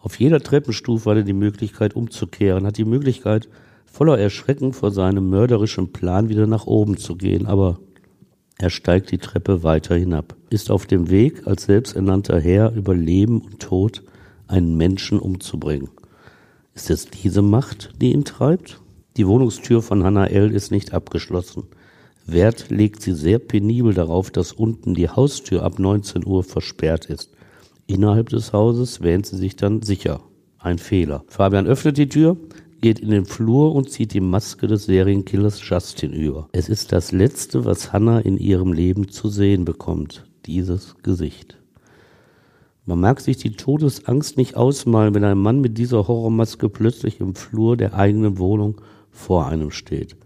Auf 0.00 0.18
jeder 0.18 0.40
Treppenstufe 0.40 1.10
hat 1.10 1.18
er 1.18 1.22
die 1.22 1.34
Möglichkeit 1.34 1.94
umzukehren, 1.94 2.66
hat 2.66 2.78
die 2.78 2.86
Möglichkeit, 2.86 3.48
voller 3.84 4.18
Erschrecken 4.18 4.72
vor 4.72 4.90
seinem 4.90 5.28
mörderischen 5.28 5.92
Plan 5.92 6.30
wieder 6.30 6.46
nach 6.46 6.66
oben 6.66 6.96
zu 6.96 7.16
gehen, 7.16 7.46
aber 7.46 7.78
er 8.56 8.70
steigt 8.70 9.10
die 9.10 9.18
Treppe 9.18 9.62
weiter 9.62 9.96
hinab, 9.96 10.34
ist 10.48 10.70
auf 10.70 10.86
dem 10.86 11.10
Weg, 11.10 11.46
als 11.46 11.64
selbsternannter 11.64 12.40
Herr 12.40 12.72
über 12.72 12.94
Leben 12.94 13.42
und 13.42 13.60
Tod 13.60 14.02
einen 14.46 14.78
Menschen 14.78 15.18
umzubringen. 15.18 15.90
Ist 16.78 16.90
es 16.90 17.06
diese 17.06 17.42
Macht, 17.42 17.90
die 18.00 18.12
ihn 18.12 18.24
treibt? 18.24 18.80
Die 19.16 19.26
Wohnungstür 19.26 19.82
von 19.82 20.04
Hannah 20.04 20.28
L. 20.28 20.54
ist 20.54 20.70
nicht 20.70 20.94
abgeschlossen. 20.94 21.64
Wert 22.24 22.70
legt 22.70 23.02
sie 23.02 23.14
sehr 23.14 23.40
penibel 23.40 23.94
darauf, 23.94 24.30
dass 24.30 24.52
unten 24.52 24.94
die 24.94 25.08
Haustür 25.08 25.64
ab 25.64 25.80
19 25.80 26.24
Uhr 26.24 26.44
versperrt 26.44 27.06
ist. 27.06 27.32
Innerhalb 27.88 28.28
des 28.28 28.52
Hauses 28.52 29.00
wähnt 29.00 29.26
sie 29.26 29.36
sich 29.36 29.56
dann 29.56 29.82
sicher. 29.82 30.20
Ein 30.60 30.78
Fehler. 30.78 31.24
Fabian 31.26 31.66
öffnet 31.66 31.98
die 31.98 32.08
Tür, 32.08 32.36
geht 32.80 33.00
in 33.00 33.10
den 33.10 33.24
Flur 33.24 33.74
und 33.74 33.90
zieht 33.90 34.12
die 34.12 34.20
Maske 34.20 34.68
des 34.68 34.84
Serienkillers 34.84 35.60
Justin 35.68 36.12
über. 36.12 36.48
Es 36.52 36.68
ist 36.68 36.92
das 36.92 37.10
Letzte, 37.10 37.64
was 37.64 37.92
Hannah 37.92 38.20
in 38.20 38.36
ihrem 38.36 38.72
Leben 38.72 39.08
zu 39.08 39.28
sehen 39.28 39.64
bekommt. 39.64 40.26
Dieses 40.46 40.94
Gesicht. 41.02 41.57
Man 42.88 43.00
mag 43.00 43.20
sich 43.20 43.36
die 43.36 43.52
Todesangst 43.52 44.38
nicht 44.38 44.56
ausmalen, 44.56 45.14
wenn 45.14 45.22
ein 45.22 45.36
Mann 45.36 45.60
mit 45.60 45.76
dieser 45.76 46.08
Horrormaske 46.08 46.70
plötzlich 46.70 47.20
im 47.20 47.34
Flur 47.34 47.76
der 47.76 47.92
eigenen 47.92 48.38
Wohnung 48.38 48.80
vor 49.10 49.46
einem 49.46 49.70
steht. 49.70 50.16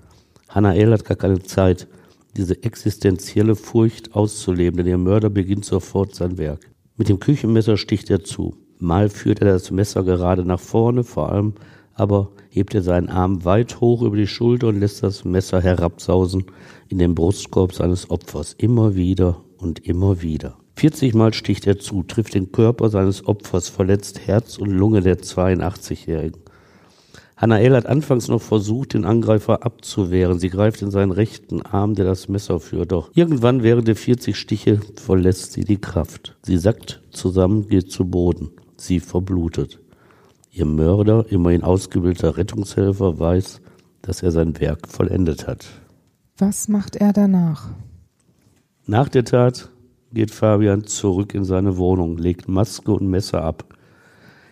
Hannah 0.48 0.77
L. 0.77 0.92
hat 0.92 1.05
gar 1.05 1.16
keine 1.16 1.42
Zeit, 1.42 1.88
diese 2.37 2.62
existenzielle 2.62 3.57
Furcht 3.57 4.14
auszuleben, 4.14 4.77
denn 4.77 4.87
ihr 4.87 4.96
Mörder 4.96 5.29
beginnt 5.29 5.64
sofort 5.64 6.14
sein 6.14 6.38
Werk. 6.38 6.70
Mit 6.96 7.09
dem 7.09 7.18
Küchenmesser 7.18 7.77
sticht 7.77 8.11
er 8.11 8.22
zu. 8.22 8.55
Mal 8.79 9.09
führt 9.09 9.40
er 9.40 9.55
das 9.55 9.72
Messer 9.72 10.05
gerade 10.05 10.44
nach 10.44 10.61
vorne, 10.61 11.03
vor 11.03 11.33
allem 11.33 11.55
aber 11.94 12.31
hebt 12.48 12.77
er 12.77 12.83
seinen 12.83 13.09
Arm 13.09 13.44
weit 13.44 13.81
hoch 13.81 14.03
über 14.03 14.16
die 14.16 14.29
Schulter 14.29 14.68
und 14.68 14.79
lässt 14.79 15.03
das 15.03 15.25
Messer 15.25 15.61
herabsausen 15.61 16.44
in 16.88 16.98
den 16.98 17.16
Brustkorb 17.16 17.75
seines 17.75 18.09
Opfers. 18.09 18.55
Immer 18.57 18.94
wieder 18.94 19.42
und 19.59 19.81
immer 19.81 20.22
wieder. 20.22 20.62
40 20.76 21.14
Mal 21.14 21.35
sticht 21.35 21.66
er 21.66 21.78
zu, 21.78 22.02
trifft 22.02 22.35
den 22.35 22.52
Körper 22.52 22.88
seines 22.88 23.26
Opfers, 23.26 23.68
verletzt 23.68 24.26
Herz 24.26 24.58
und 24.58 24.70
Lunge 24.70 25.00
der 25.00 25.18
82-Jährigen. 25.18 26.40
Hanael 27.42 27.74
hat 27.74 27.87
anfangs 27.87 28.28
noch 28.28 28.40
versucht, 28.40 28.94
den 28.94 29.04
Angreifer 29.04 29.64
abzuwehren. 29.64 30.38
Sie 30.38 30.48
greift 30.48 30.80
in 30.80 30.92
seinen 30.92 31.11
rechten 31.11 31.61
Arm, 31.61 31.96
der 31.96 32.04
das 32.04 32.28
Messer 32.28 32.61
führt. 32.61 32.92
Doch 32.92 33.11
irgendwann 33.14 33.64
während 33.64 33.88
der 33.88 33.96
40 33.96 34.37
Stiche 34.37 34.78
verlässt 34.94 35.52
sie 35.52 35.64
die 35.64 35.80
Kraft. 35.80 36.37
Sie 36.42 36.56
sackt 36.56 37.02
zusammen, 37.11 37.66
geht 37.66 37.90
zu 37.90 38.04
Boden. 38.04 38.50
Sie 38.76 39.00
verblutet. 39.00 39.80
Ihr 40.52 40.66
Mörder, 40.66 41.26
immerhin 41.30 41.64
ausgebildeter 41.64 42.37
Rettungshelfer, 42.37 43.18
weiß, 43.18 43.61
dass 44.02 44.22
er 44.22 44.30
sein 44.30 44.61
Werk 44.61 44.87
vollendet 44.87 45.48
hat. 45.48 45.66
Was 46.38 46.68
macht 46.68 46.94
er 46.94 47.12
danach? 47.12 47.70
Nach 48.87 49.08
der 49.08 49.24
Tat 49.24 49.71
geht 50.12 50.31
Fabian 50.31 50.85
zurück 50.85 51.35
in 51.35 51.44
seine 51.44 51.77
Wohnung, 51.77 52.18
legt 52.18 52.48
Maske 52.48 52.92
und 52.92 53.09
Messer 53.09 53.42
ab. 53.42 53.64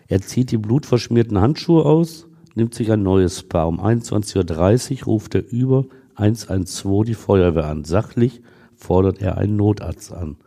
Er 0.07 0.21
zieht 0.21 0.51
die 0.51 0.57
blutverschmierten 0.57 1.39
Handschuhe 1.39 1.85
aus, 1.85 2.27
nimmt 2.55 2.73
sich 2.73 2.91
ein 2.91 3.03
neues 3.03 3.43
Paar. 3.43 3.67
Um 3.67 3.79
21.30 3.79 5.01
Uhr 5.01 5.05
ruft 5.05 5.35
er 5.35 5.49
über 5.51 5.85
112 6.15 7.05
die 7.05 7.13
Feuerwehr 7.13 7.65
an. 7.65 7.85
Sachlich 7.85 8.41
fordert 8.75 9.21
er 9.21 9.37
einen 9.37 9.55
Notarzt 9.55 10.11
an. 10.11 10.37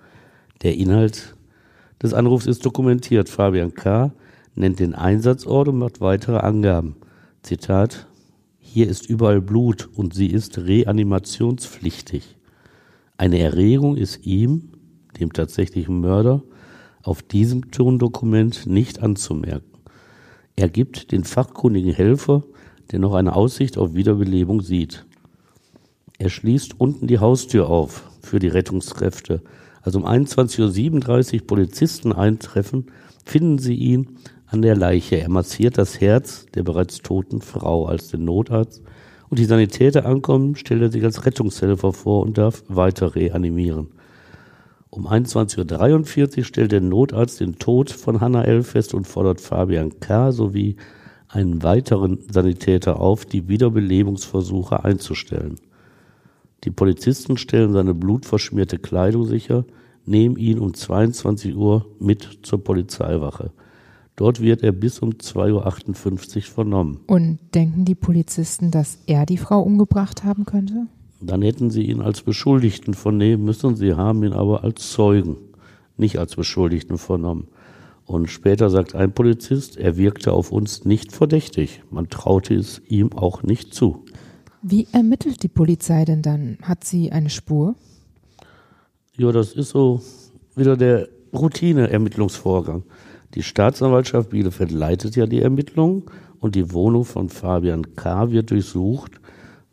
Der 0.63 0.77
Inhalt 0.77 1.35
des 2.03 2.13
Anrufs 2.13 2.47
ist 2.47 2.65
dokumentiert. 2.67 3.29
Fabian 3.29 3.75
K. 3.75 4.13
nennt 4.55 4.81
den 4.81 4.95
Einsatzort 4.95 5.69
und 5.69 5.79
macht 5.79 6.01
weitere 6.01 6.39
Angaben. 6.39 6.97
Zitat, 7.43 8.07
hier 8.59 8.89
ist 8.89 9.09
überall 9.09 9.41
Blut 9.41 9.89
und 9.95 10.15
sie 10.15 10.27
ist 10.27 10.59
reanimationspflichtig. 10.59 12.37
Eine 13.17 13.39
Erregung 13.39 13.97
ist 13.97 14.27
ihm, 14.27 14.74
dem 15.21 15.33
tatsächlichen 15.33 16.01
Mörder, 16.01 16.43
auf 17.03 17.23
diesem 17.23 17.71
Tondokument 17.71 18.67
nicht 18.67 19.03
anzumerken. 19.03 19.71
Er 20.57 20.69
gibt 20.69 21.13
den 21.13 21.25
fachkundigen 21.25 21.93
Helfer 21.93 22.45
der 22.91 22.99
noch 22.99 23.15
eine 23.15 23.35
Aussicht 23.35 23.79
auf 23.79 23.95
Wiederbelebung 23.95 24.61
sieht. 24.61 25.05
Er 26.19 26.29
schließt 26.29 26.79
unten 26.79 27.07
die 27.07 27.19
Haustür 27.19 27.69
auf 27.69 28.11
für 28.21 28.39
die 28.39 28.49
Rettungskräfte. 28.49 29.43
Als 29.83 29.97
um 29.97 30.07
21.37 30.07 31.41
Uhr 31.41 31.47
Polizisten 31.47 32.13
eintreffen, 32.13 32.87
finden 33.25 33.59
sie 33.59 33.75
ihn 33.75 34.17
an 34.47 34.63
der 34.63 34.77
Leiche. 34.77 35.17
Er 35.17 35.29
massiert 35.29 35.79
das 35.79 36.01
Herz 36.01 36.47
der 36.55 36.63
bereits 36.63 36.99
toten 36.99 37.41
Frau 37.41 37.87
als 37.87 38.09
den 38.09 38.25
Notarzt 38.25 38.83
und 39.29 39.39
die 39.39 39.45
Sanitäter 39.45 40.07
ankommen, 40.07 40.55
stellt 40.57 40.83
er 40.83 40.93
sich 40.93 41.03
als 41.03 41.27
Rettungshelfer 41.27 41.93
vor 41.93 42.23
und 42.23 42.39
darf 42.39 42.63
weiter 42.69 43.15
reanimieren. 43.15 43.89
Um 44.95 45.09
21.43 45.09 46.39
Uhr 46.39 46.45
stellt 46.45 46.71
der 46.71 46.81
Notarzt 46.81 47.41
den 47.41 47.59
Tod 47.59 47.91
von 47.91 48.21
Hannah 48.21 48.45
L. 48.45 48.63
fest 48.63 48.95
und 48.95 49.09
fordert 49.09 49.41
Fabian 49.41 49.99
K. 49.99 50.31
sowie 50.31 50.77
einen 51.27 51.65
weiteren 51.65 52.21
Sanitäter 52.31 53.01
auf, 53.01 53.25
die 53.25 53.49
Wiederbelebungsversuche 53.49 54.85
einzustellen. 54.85 55.57
Die 56.63 56.71
Polizisten 56.71 57.37
stellen 57.39 57.73
seine 57.73 57.93
blutverschmierte 57.93 58.79
Kleidung 58.79 59.25
sicher, 59.27 59.65
nehmen 60.07 60.37
ihn 60.37 60.61
um 60.61 60.75
22 60.75 61.57
Uhr 61.57 61.87
mit 61.99 62.39
zur 62.43 62.63
Polizeiwache. 62.63 63.51
Dort 64.15 64.41
wird 64.41 64.63
er 64.63 64.71
bis 64.71 65.01
um 65.01 65.11
2.58 65.11 66.37
Uhr 66.37 66.43
vernommen. 66.43 67.01
Und 67.09 67.41
denken 67.53 67.85
die 67.85 67.97
Polizisten, 67.97 68.71
dass 68.71 69.01
er 69.07 69.27
die 69.27 69.39
Frau 69.39 69.61
umgebracht 69.61 70.23
haben 70.23 70.45
könnte? 70.45 70.87
Dann 71.27 71.43
hätten 71.43 71.71
sie 71.71 71.83
ihn 71.83 72.01
als 72.01 72.23
Beschuldigten 72.23 72.95
vernehmen 72.95 73.45
müssen. 73.45 73.77
Sie 73.77 73.95
haben 73.95 74.23
ihn 74.25 74.33
aber 74.33 74.65
als 74.65 74.93
Zeugen, 74.93 75.37
nicht 75.97 76.19
als 76.19 76.37
Beschuldigten 76.37 76.99
vernommen. 76.99 77.49
Und 78.07 78.29
später 78.29 78.69
sagt 78.69 78.95
ein 78.95 79.13
Polizist, 79.13 79.79
er 79.79 79.97
wirkte 79.97 80.33
auf 80.33 80.53
uns 80.53 80.85
nicht 80.85 81.13
verdächtig. 81.13 81.83
Man 81.91 82.11
traute 82.11 82.55
es 82.55 82.83
ihm 82.87 83.13
auch 83.13 83.43
nicht 83.43 83.75
zu. 83.75 84.05
Wie 84.63 84.87
ermittelt 84.93 85.43
die 85.43 85.49
Polizei 85.49 86.05
denn 86.05 86.23
dann? 86.23 86.59
Hat 86.63 86.85
sie 86.85 87.13
eine 87.13 87.31
Spur? 87.31 87.75
Ja, 89.17 89.33
das 89.33 89.53
ist 89.53 89.71
so 89.71 90.03
wieder 90.57 90.77
der 90.77 91.09
Routine-Ermittlungsvorgang. 91.33 92.83
Die 93.35 93.43
Staatsanwaltschaft 93.43 94.31
Bielefeld 94.31 94.71
leitet 94.71 95.17
ja 95.17 95.27
die 95.27 95.41
Ermittlungen 95.41 96.05
und 96.41 96.55
die 96.55 96.73
Wohnung 96.73 97.05
von 97.05 97.29
Fabian 97.29 97.95
K. 97.95 98.31
wird 98.31 98.51
durchsucht, 98.51 99.21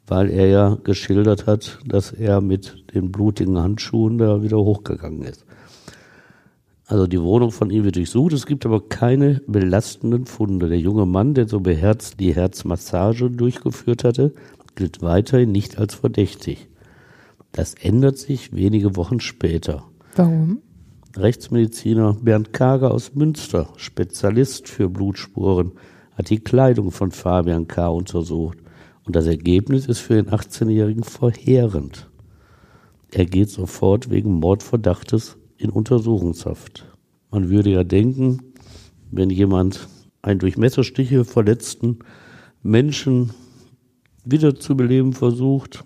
weil 0.08 0.30
er 0.30 0.48
ja 0.48 0.78
geschildert 0.84 1.48
hat, 1.48 1.80
dass 1.86 2.12
er 2.12 2.42
mit 2.42 2.94
den 2.94 3.12
blutigen 3.12 3.58
Handschuhen 3.58 4.18
da 4.18 4.42
wieder 4.42 4.58
hochgegangen 4.58 5.24
ist. 5.24 5.46
Also 6.86 7.08
die 7.08 7.22
Wohnung 7.22 7.52
von 7.52 7.70
ihm 7.70 7.86
wird 7.86 7.96
durchsucht, 7.96 8.34
es 8.34 8.46
gibt 8.46 8.66
aber 8.66 8.90
keine 8.90 9.42
belastenden 9.48 10.26
Funde. 10.26 10.68
Der 10.68 10.80
junge 10.80 11.06
Mann, 11.06 11.34
der 11.34 11.48
so 11.48 11.62
beherzt 11.62 12.20
die 12.20 12.36
Herzmassage 12.36 13.30
durchgeführt 13.30 14.04
hatte, 14.04 14.34
gilt 14.76 15.02
weiterhin 15.02 15.54
nicht 15.54 15.78
als 15.78 15.96
verdächtig. 15.96 16.68
Das 17.54 17.76
ändert 17.76 18.18
sich 18.18 18.54
wenige 18.54 18.98
Wochen 18.98 19.22
später. 19.22 19.86
Warum? 20.16 20.60
Rechtsmediziner 21.16 22.18
Bernd 22.22 22.54
Kager 22.54 22.92
aus 22.92 23.16
Münster, 23.16 23.70
Spezialist 23.78 24.68
für 24.68 24.90
Blutspuren, 24.90 25.74
hat 26.16 26.30
die 26.30 26.40
Kleidung 26.40 26.92
von 26.92 27.12
Fabian 27.12 27.68
K. 27.68 27.88
untersucht. 27.88 28.58
Und 29.06 29.16
das 29.16 29.26
Ergebnis 29.26 29.88
ist 29.88 30.00
für 30.00 30.16
den 30.16 30.30
18-Jährigen 30.30 31.04
verheerend. 31.04 32.10
Er 33.12 33.26
geht 33.26 33.50
sofort 33.50 34.10
wegen 34.10 34.40
Mordverdachtes 34.40 35.38
in 35.58 35.70
Untersuchungshaft. 35.70 36.86
Man 37.30 37.50
würde 37.50 37.72
ja 37.72 37.84
denken, 37.84 38.54
wenn 39.12 39.30
jemand 39.30 39.88
einen 40.22 40.40
durch 40.40 40.58
Messerstiche 40.58 41.26
verletzten 41.26 42.00
Menschen 42.64 43.32
wiederzubeleben 44.24 45.14
versucht, 45.14 45.84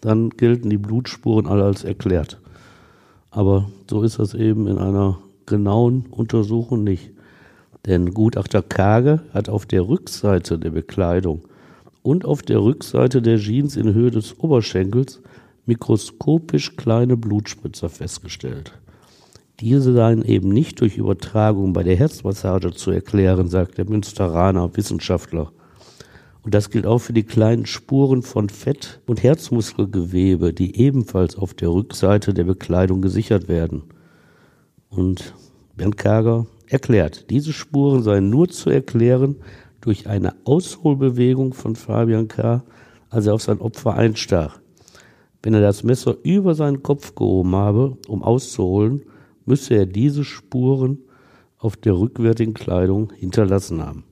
dann 0.00 0.30
gelten 0.30 0.70
die 0.70 0.78
Blutspuren 0.78 1.46
alle 1.46 1.64
als 1.64 1.84
erklärt. 1.84 2.40
Aber 3.30 3.70
so 3.88 4.02
ist 4.02 4.18
das 4.18 4.34
eben 4.34 4.66
in 4.68 4.78
einer 4.78 5.18
genauen 5.46 6.06
Untersuchung 6.10 6.84
nicht. 6.84 7.10
Denn 7.86 8.12
Gutachter 8.12 8.62
Kage 8.62 9.22
hat 9.32 9.48
auf 9.48 9.66
der 9.66 9.88
Rückseite 9.88 10.58
der 10.58 10.70
Bekleidung 10.70 11.42
und 12.08 12.24
auf 12.24 12.40
der 12.40 12.62
Rückseite 12.62 13.20
der 13.20 13.36
Jeans 13.36 13.76
in 13.76 13.92
Höhe 13.92 14.10
des 14.10 14.38
Oberschenkels 14.38 15.20
mikroskopisch 15.66 16.74
kleine 16.74 17.18
Blutspritzer 17.18 17.90
festgestellt. 17.90 18.72
Diese 19.60 19.92
seien 19.92 20.24
eben 20.24 20.48
nicht 20.48 20.80
durch 20.80 20.96
Übertragung 20.96 21.74
bei 21.74 21.82
der 21.82 21.96
Herzmassage 21.96 22.72
zu 22.72 22.92
erklären, 22.92 23.48
sagt 23.48 23.76
der 23.76 23.84
Münsteraner 23.84 24.74
Wissenschaftler. 24.74 25.52
Und 26.42 26.54
das 26.54 26.70
gilt 26.70 26.86
auch 26.86 27.00
für 27.00 27.12
die 27.12 27.24
kleinen 27.24 27.66
Spuren 27.66 28.22
von 28.22 28.48
Fett- 28.48 29.02
und 29.04 29.22
Herzmuskelgewebe, 29.22 30.54
die 30.54 30.80
ebenfalls 30.80 31.36
auf 31.36 31.52
der 31.52 31.68
Rückseite 31.68 32.32
der 32.32 32.44
Bekleidung 32.44 33.02
gesichert 33.02 33.48
werden. 33.48 33.82
Und 34.88 35.34
Bernd 35.76 35.98
Kager 35.98 36.46
erklärt, 36.68 37.28
diese 37.28 37.52
Spuren 37.52 38.02
seien 38.02 38.30
nur 38.30 38.48
zu 38.48 38.70
erklären 38.70 39.36
durch 39.88 40.06
eine 40.06 40.34
Ausholbewegung 40.44 41.54
von 41.54 41.74
Fabian 41.74 42.28
K., 42.28 42.62
als 43.10 43.26
er 43.26 43.34
auf 43.34 43.42
sein 43.42 43.60
Opfer 43.60 43.94
einstach. 43.94 44.60
Wenn 45.42 45.54
er 45.54 45.62
das 45.62 45.82
Messer 45.82 46.16
über 46.22 46.54
seinen 46.54 46.82
Kopf 46.82 47.14
gehoben 47.14 47.56
habe, 47.56 47.96
um 48.06 48.22
auszuholen, 48.22 49.02
müsse 49.46 49.74
er 49.74 49.86
diese 49.86 50.24
Spuren 50.24 50.98
auf 51.56 51.76
der 51.76 51.98
rückwärtigen 51.98 52.54
Kleidung 52.54 53.12
hinterlassen 53.16 53.82
haben 53.82 54.04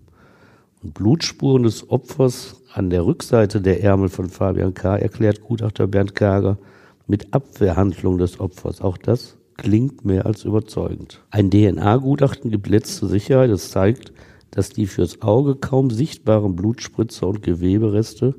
und 0.82 0.94
Blutspuren 0.94 1.64
des 1.64 1.90
Opfers 1.90 2.62
an 2.72 2.90
der 2.90 3.04
Rückseite 3.04 3.60
der 3.60 3.82
Ärmel 3.82 4.08
von 4.08 4.28
Fabian 4.28 4.72
K. 4.72 4.96
erklärt 4.96 5.40
Gutachter 5.42 5.86
Bernd 5.86 6.14
Kager 6.14 6.58
mit 7.06 7.34
Abwehrhandlung 7.34 8.18
des 8.18 8.40
Opfers. 8.40 8.80
Auch 8.80 8.96
das 8.96 9.36
klingt 9.56 10.04
mehr 10.04 10.26
als 10.26 10.44
überzeugend. 10.44 11.22
Ein 11.30 11.50
DNA-Gutachten 11.50 12.50
gibt 12.50 12.68
letzte 12.68 13.08
Sicherheit. 13.08 13.50
Es 13.50 13.70
zeigt, 13.70 14.12
dass 14.56 14.70
die 14.70 14.86
fürs 14.86 15.20
Auge 15.20 15.54
kaum 15.54 15.90
sichtbaren 15.90 16.56
Blutspritzer 16.56 17.28
und 17.28 17.42
Gewebereste 17.42 18.34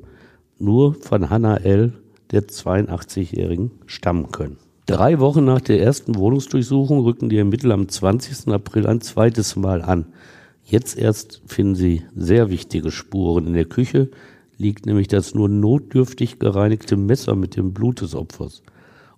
nur 0.57 0.95
von 0.95 1.29
Hannah 1.29 1.57
L., 1.57 1.93
der 2.31 2.47
82-Jährigen, 2.47 3.69
stammen 3.85 4.31
können. 4.31 4.57
Drei 4.87 5.19
Wochen 5.19 5.45
nach 5.45 5.61
der 5.61 5.79
ersten 5.79 6.15
Wohnungsdurchsuchung 6.15 7.01
rücken 7.01 7.29
die 7.29 7.37
Ermittler 7.37 7.75
am 7.75 7.87
20. 7.87 8.51
April 8.51 8.87
ein 8.87 9.01
zweites 9.01 9.55
Mal 9.55 9.83
an. 9.83 10.07
Jetzt 10.63 10.97
erst 10.97 11.43
finden 11.45 11.75
sie 11.75 12.01
sehr 12.15 12.49
wichtige 12.49 12.89
Spuren. 12.89 13.45
In 13.45 13.53
der 13.53 13.65
Küche 13.65 14.09
liegt 14.57 14.87
nämlich 14.87 15.07
das 15.07 15.35
nur 15.35 15.49
notdürftig 15.49 16.39
gereinigte 16.39 16.97
Messer 16.97 17.35
mit 17.35 17.55
dem 17.55 17.73
Blut 17.73 18.01
des 18.01 18.15
Opfers. 18.15 18.63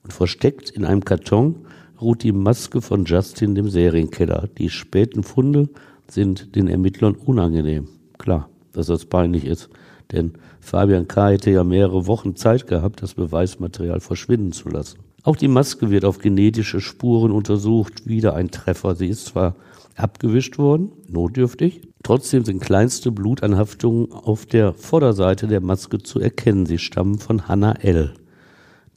Und 0.03 0.11
versteckt 0.11 0.69
in 0.69 0.83
einem 0.83 1.05
Karton 1.05 1.65
ruht 2.01 2.23
die 2.23 2.33
Maske 2.33 2.81
von 2.81 3.05
Justin, 3.05 3.55
dem 3.55 3.69
Serienkiller. 3.69 4.49
Die 4.57 4.69
späten 4.69 5.23
Funde 5.23 5.69
sind 6.11 6.55
den 6.55 6.67
Ermittlern 6.67 7.15
unangenehm. 7.15 7.87
Klar, 8.17 8.49
dass 8.73 8.87
das 8.87 9.05
peinlich 9.05 9.45
ist. 9.45 9.69
Denn 10.11 10.33
Fabian 10.59 11.07
K. 11.07 11.29
hätte 11.29 11.51
ja 11.51 11.63
mehrere 11.63 12.07
Wochen 12.07 12.35
Zeit 12.35 12.67
gehabt, 12.67 13.01
das 13.01 13.13
Beweismaterial 13.13 13.99
verschwinden 13.99 14.51
zu 14.51 14.69
lassen. 14.69 14.99
Auch 15.23 15.35
die 15.35 15.47
Maske 15.47 15.91
wird 15.91 16.05
auf 16.05 16.19
genetische 16.19 16.81
Spuren 16.81 17.31
untersucht. 17.31 18.07
Wieder 18.07 18.35
ein 18.35 18.51
Treffer. 18.51 18.95
Sie 18.95 19.07
ist 19.07 19.25
zwar 19.25 19.55
abgewischt 19.95 20.57
worden, 20.57 20.91
notdürftig. 21.07 21.81
Trotzdem 22.03 22.45
sind 22.45 22.61
kleinste 22.61 23.11
Blutanhaftungen 23.11 24.11
auf 24.11 24.45
der 24.45 24.73
Vorderseite 24.73 25.47
der 25.47 25.61
Maske 25.61 25.99
zu 25.99 26.19
erkennen. 26.19 26.65
Sie 26.65 26.77
stammen 26.77 27.19
von 27.19 27.47
Hannah 27.47 27.73
L. 27.81 28.13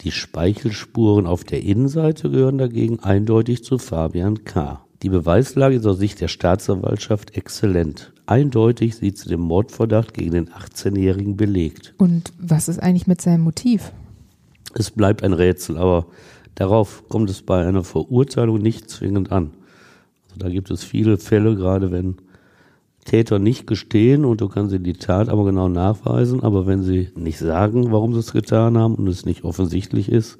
Die 0.03 0.12
Speichelspuren 0.12 1.27
auf 1.27 1.44
der 1.44 1.62
Innenseite 1.62 2.31
gehören 2.31 2.59
dagegen 2.59 3.01
eindeutig 3.01 3.64
zu 3.64 3.79
Fabian 3.79 4.44
K. 4.44 4.85
Die 5.02 5.08
Beweislage 5.08 5.74
ist 5.74 5.86
aus 5.86 5.98
Sicht 5.98 6.20
der 6.20 6.28
Staatsanwaltschaft 6.28 7.36
exzellent. 7.36 8.12
Eindeutig 8.26 8.94
sieht 8.94 9.18
sie 9.18 9.28
den 9.28 9.40
Mordverdacht 9.40 10.14
gegen 10.14 10.30
den 10.30 10.48
18-Jährigen 10.50 11.36
belegt. 11.36 11.92
Und 11.98 12.32
was 12.38 12.68
ist 12.68 12.78
eigentlich 12.78 13.08
mit 13.08 13.20
seinem 13.20 13.42
Motiv? 13.42 13.90
Es 14.74 14.92
bleibt 14.92 15.24
ein 15.24 15.32
Rätsel, 15.32 15.76
aber 15.76 16.06
darauf 16.54 17.08
kommt 17.08 17.30
es 17.30 17.42
bei 17.42 17.66
einer 17.66 17.82
Verurteilung 17.82 18.58
nicht 18.58 18.90
zwingend 18.90 19.32
an. 19.32 19.50
Also 20.26 20.36
da 20.38 20.48
gibt 20.48 20.70
es 20.70 20.84
viele 20.84 21.18
Fälle, 21.18 21.56
gerade 21.56 21.90
wenn 21.90 22.18
Täter 23.04 23.40
nicht 23.40 23.66
gestehen 23.66 24.24
und 24.24 24.40
du 24.40 24.48
kannst 24.48 24.72
die 24.72 24.92
Tat 24.92 25.28
aber 25.28 25.44
genau 25.44 25.68
nachweisen, 25.68 26.44
aber 26.44 26.68
wenn 26.68 26.84
sie 26.84 27.10
nicht 27.16 27.40
sagen, 27.40 27.90
warum 27.90 28.14
sie 28.14 28.20
es 28.20 28.32
getan 28.32 28.78
haben 28.78 28.94
und 28.94 29.08
es 29.08 29.26
nicht 29.26 29.42
offensichtlich 29.42 30.08
ist, 30.08 30.38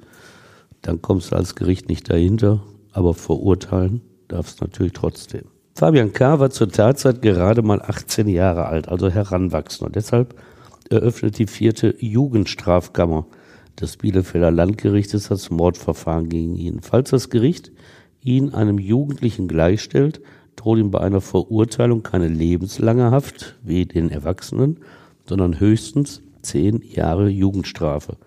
dann 0.81 1.01
kommst 1.01 1.33
du 1.33 1.35
als 1.35 1.55
Gericht 1.55 1.89
nicht 1.89 2.09
dahinter, 2.09 2.63
aber 2.93 3.13
verurteilen 3.13 3.99
darfst 4.33 4.59
du 4.59 4.65
natürlich 4.65 4.93
trotzdem. 4.93 5.43
Fabian 5.75 6.13
K. 6.13 6.39
war 6.39 6.49
zur 6.49 6.69
Tatzeit 6.69 7.21
gerade 7.21 7.61
mal 7.61 7.81
18 7.81 8.27
Jahre 8.27 8.65
alt, 8.65 8.89
also 8.89 9.09
heranwachsend 9.09 9.87
und 9.87 9.95
deshalb 9.95 10.35
eröffnet 10.89 11.39
die 11.39 11.47
vierte 11.47 11.95
Jugendstrafkammer 11.99 13.25
des 13.79 13.97
Bielefelder 13.97 14.51
Landgerichtes 14.51 15.29
das 15.29 15.49
Mordverfahren 15.49 16.29
gegen 16.29 16.55
ihn. 16.55 16.81
Falls 16.81 17.09
das 17.09 17.29
Gericht 17.29 17.71
ihn 18.21 18.53
einem 18.53 18.77
Jugendlichen 18.77 19.47
gleichstellt, 19.47 20.21
droht 20.55 20.77
ihm 20.77 20.91
bei 20.91 20.99
einer 20.99 21.21
Verurteilung 21.21 22.03
keine 22.03 22.27
lebenslange 22.27 23.09
Haft 23.09 23.55
wie 23.63 23.85
den 23.85 24.09
Erwachsenen, 24.09 24.79
sondern 25.27 25.59
höchstens 25.59 26.21
zehn 26.43 26.83
Jahre 26.83 27.29
Jugendstrafe. 27.29 28.17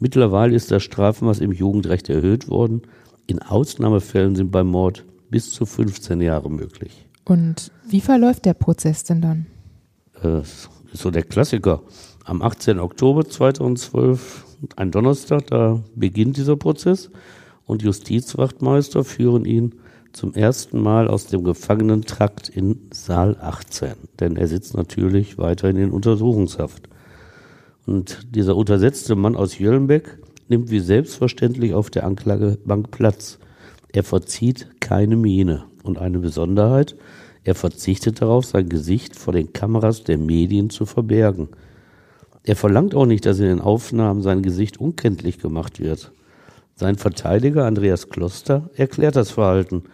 Mittlerweile 0.00 0.56
ist 0.56 0.72
das 0.72 0.82
Strafmaß 0.82 1.38
im 1.38 1.52
Jugendrecht 1.52 2.08
erhöht 2.08 2.48
worden. 2.48 2.82
In 3.28 3.40
Ausnahmefällen 3.40 4.34
sind 4.34 4.50
beim 4.50 4.66
Mord 4.66 5.04
bis 5.32 5.50
zu 5.50 5.66
15 5.66 6.20
Jahre 6.20 6.48
möglich. 6.48 7.08
Und 7.24 7.72
wie 7.88 8.00
verläuft 8.00 8.44
der 8.44 8.54
Prozess 8.54 9.02
denn 9.02 9.20
dann? 9.20 9.46
Das 10.22 10.68
ist 10.92 11.02
so 11.02 11.10
der 11.10 11.24
Klassiker. 11.24 11.82
Am 12.24 12.42
18. 12.42 12.78
Oktober 12.78 13.24
2012, 13.24 14.44
ein 14.76 14.92
Donnerstag, 14.92 15.48
da 15.48 15.82
beginnt 15.96 16.36
dieser 16.36 16.56
Prozess 16.56 17.10
und 17.64 17.82
Justizwachtmeister 17.82 19.02
führen 19.02 19.44
ihn 19.44 19.74
zum 20.12 20.34
ersten 20.34 20.80
Mal 20.80 21.08
aus 21.08 21.26
dem 21.26 21.42
Gefangenentrakt 21.42 22.48
in 22.48 22.78
Saal 22.92 23.36
18, 23.40 23.94
denn 24.20 24.36
er 24.36 24.46
sitzt 24.46 24.76
natürlich 24.76 25.38
weiterhin 25.38 25.78
in 25.78 25.90
Untersuchungshaft. 25.90 26.88
Und 27.86 28.34
dieser 28.34 28.56
untersetzte 28.56 29.16
Mann 29.16 29.34
aus 29.34 29.58
Jöllenbeck 29.58 30.18
nimmt 30.48 30.70
wie 30.70 30.80
selbstverständlich 30.80 31.74
auf 31.74 31.90
der 31.90 32.04
Anklagebank 32.04 32.90
Platz. 32.90 33.38
Er 33.92 34.04
verzieht 34.04 34.80
keine 34.80 35.16
Miene. 35.16 35.64
Und 35.82 35.98
eine 35.98 36.20
Besonderheit, 36.20 36.96
er 37.44 37.54
verzichtet 37.54 38.22
darauf, 38.22 38.44
sein 38.44 38.68
Gesicht 38.68 39.16
vor 39.16 39.32
den 39.32 39.52
Kameras 39.52 40.04
der 40.04 40.16
Medien 40.16 40.70
zu 40.70 40.86
verbergen. 40.86 41.48
Er 42.44 42.56
verlangt 42.56 42.94
auch 42.94 43.06
nicht, 43.06 43.26
dass 43.26 43.38
in 43.40 43.46
den 43.46 43.60
Aufnahmen 43.60 44.22
sein 44.22 44.42
Gesicht 44.42 44.78
unkenntlich 44.78 45.38
gemacht 45.38 45.80
wird. 45.80 46.12
Sein 46.74 46.96
Verteidiger 46.96 47.66
Andreas 47.66 48.08
Kloster 48.08 48.70
erklärt 48.74 49.16
das 49.16 49.30
Verhalten. 49.30 49.84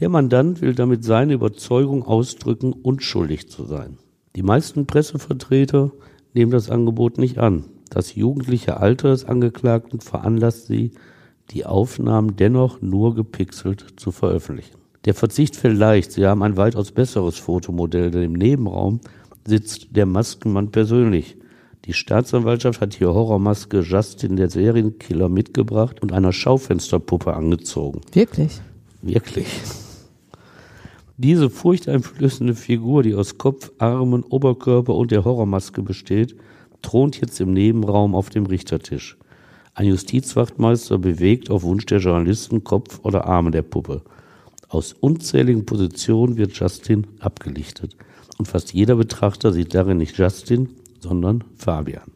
Der 0.00 0.08
Mandant 0.08 0.60
will 0.60 0.74
damit 0.74 1.04
seine 1.04 1.34
Überzeugung 1.34 2.04
ausdrücken, 2.04 2.72
unschuldig 2.72 3.48
zu 3.48 3.64
sein. 3.64 3.98
Die 4.36 4.42
meisten 4.42 4.86
Pressevertreter 4.86 5.92
nehmen 6.32 6.52
das 6.52 6.70
Angebot 6.70 7.18
nicht 7.18 7.38
an. 7.38 7.64
Das 7.90 8.14
jugendliche 8.14 8.76
Alter 8.78 9.10
des 9.10 9.24
Angeklagten 9.24 10.00
veranlasst 10.00 10.66
sie, 10.66 10.92
die 11.50 11.64
Aufnahmen 11.64 12.36
dennoch 12.36 12.82
nur 12.82 13.14
gepixelt 13.14 13.84
zu 13.96 14.10
veröffentlichen. 14.10 14.76
Der 15.04 15.14
Verzicht 15.14 15.56
fällt 15.56 15.78
leicht. 15.78 16.12
Sie 16.12 16.26
haben 16.26 16.42
ein 16.42 16.56
weitaus 16.56 16.92
besseres 16.92 17.38
Fotomodell, 17.38 18.10
denn 18.10 18.22
im 18.22 18.32
Nebenraum 18.32 19.00
sitzt 19.46 19.88
der 19.96 20.06
Maskenmann 20.06 20.70
persönlich. 20.70 21.36
Die 21.84 21.94
Staatsanwaltschaft 21.94 22.80
hat 22.80 22.94
hier 22.94 23.14
Horrormaske 23.14 23.80
Justin, 23.80 24.36
der 24.36 24.50
Serienkiller, 24.50 25.28
mitgebracht 25.28 26.02
und 26.02 26.12
einer 26.12 26.32
Schaufensterpuppe 26.32 27.32
angezogen. 27.32 28.00
Wirklich? 28.12 28.60
Wirklich. 29.00 29.46
Diese 31.16 31.48
furchteinflößende 31.48 32.54
Figur, 32.54 33.02
die 33.02 33.14
aus 33.14 33.38
Kopf, 33.38 33.72
Armen, 33.78 34.22
Oberkörper 34.22 34.94
und 34.94 35.10
der 35.10 35.24
Horrormaske 35.24 35.82
besteht, 35.82 36.36
thront 36.82 37.20
jetzt 37.20 37.40
im 37.40 37.52
Nebenraum 37.52 38.14
auf 38.14 38.30
dem 38.30 38.46
Richtertisch. 38.46 39.16
Ein 39.78 39.86
Justizwachtmeister 39.86 40.98
bewegt 40.98 41.50
auf 41.50 41.62
Wunsch 41.62 41.86
der 41.86 42.00
Journalisten 42.00 42.64
Kopf 42.64 42.98
oder 43.04 43.26
Arme 43.26 43.52
der 43.52 43.62
Puppe. 43.62 44.02
Aus 44.68 44.92
unzähligen 44.92 45.66
Positionen 45.66 46.36
wird 46.36 46.50
Justin 46.54 47.06
abgelichtet. 47.20 47.94
Und 48.38 48.46
fast 48.46 48.74
jeder 48.74 48.96
Betrachter 48.96 49.52
sieht 49.52 49.76
darin 49.76 49.98
nicht 49.98 50.18
Justin, 50.18 50.70
sondern 50.98 51.44
Fabian. 51.54 52.10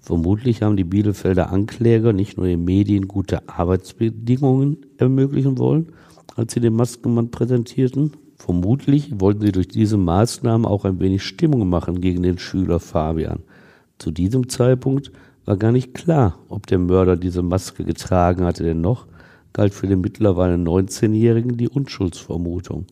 Vermutlich 0.00 0.60
haben 0.60 0.76
die 0.76 0.84
Bielefelder 0.84 1.50
Ankläger 1.50 2.12
nicht 2.12 2.36
nur 2.36 2.44
den 2.44 2.62
Medien 2.62 3.08
gute 3.08 3.48
Arbeitsbedingungen 3.48 4.84
ermöglichen 4.98 5.56
wollen, 5.56 5.92
als 6.36 6.52
sie 6.52 6.60
den 6.60 6.76
Maskenmann 6.76 7.30
präsentierten. 7.30 8.12
Vermutlich 8.36 9.18
wollten 9.18 9.40
sie 9.40 9.52
durch 9.52 9.68
diese 9.68 9.96
Maßnahmen 9.96 10.66
auch 10.66 10.84
ein 10.84 11.00
wenig 11.00 11.22
Stimmung 11.22 11.70
machen 11.70 12.02
gegen 12.02 12.22
den 12.22 12.36
Schüler 12.36 12.80
Fabian. 12.80 13.44
Zu 13.96 14.10
diesem 14.10 14.50
Zeitpunkt 14.50 15.10
war 15.50 15.56
gar 15.56 15.72
nicht 15.72 15.94
klar, 15.94 16.38
ob 16.48 16.68
der 16.68 16.78
Mörder 16.78 17.16
diese 17.16 17.42
Maske 17.42 17.82
getragen 17.82 18.44
hatte, 18.44 18.62
denn 18.62 18.80
noch 18.80 19.06
galt 19.52 19.74
für 19.74 19.88
den 19.88 20.00
mittlerweile 20.00 20.54
19-Jährigen 20.54 21.56
die 21.56 21.68
Unschuldsvermutung. 21.68 22.86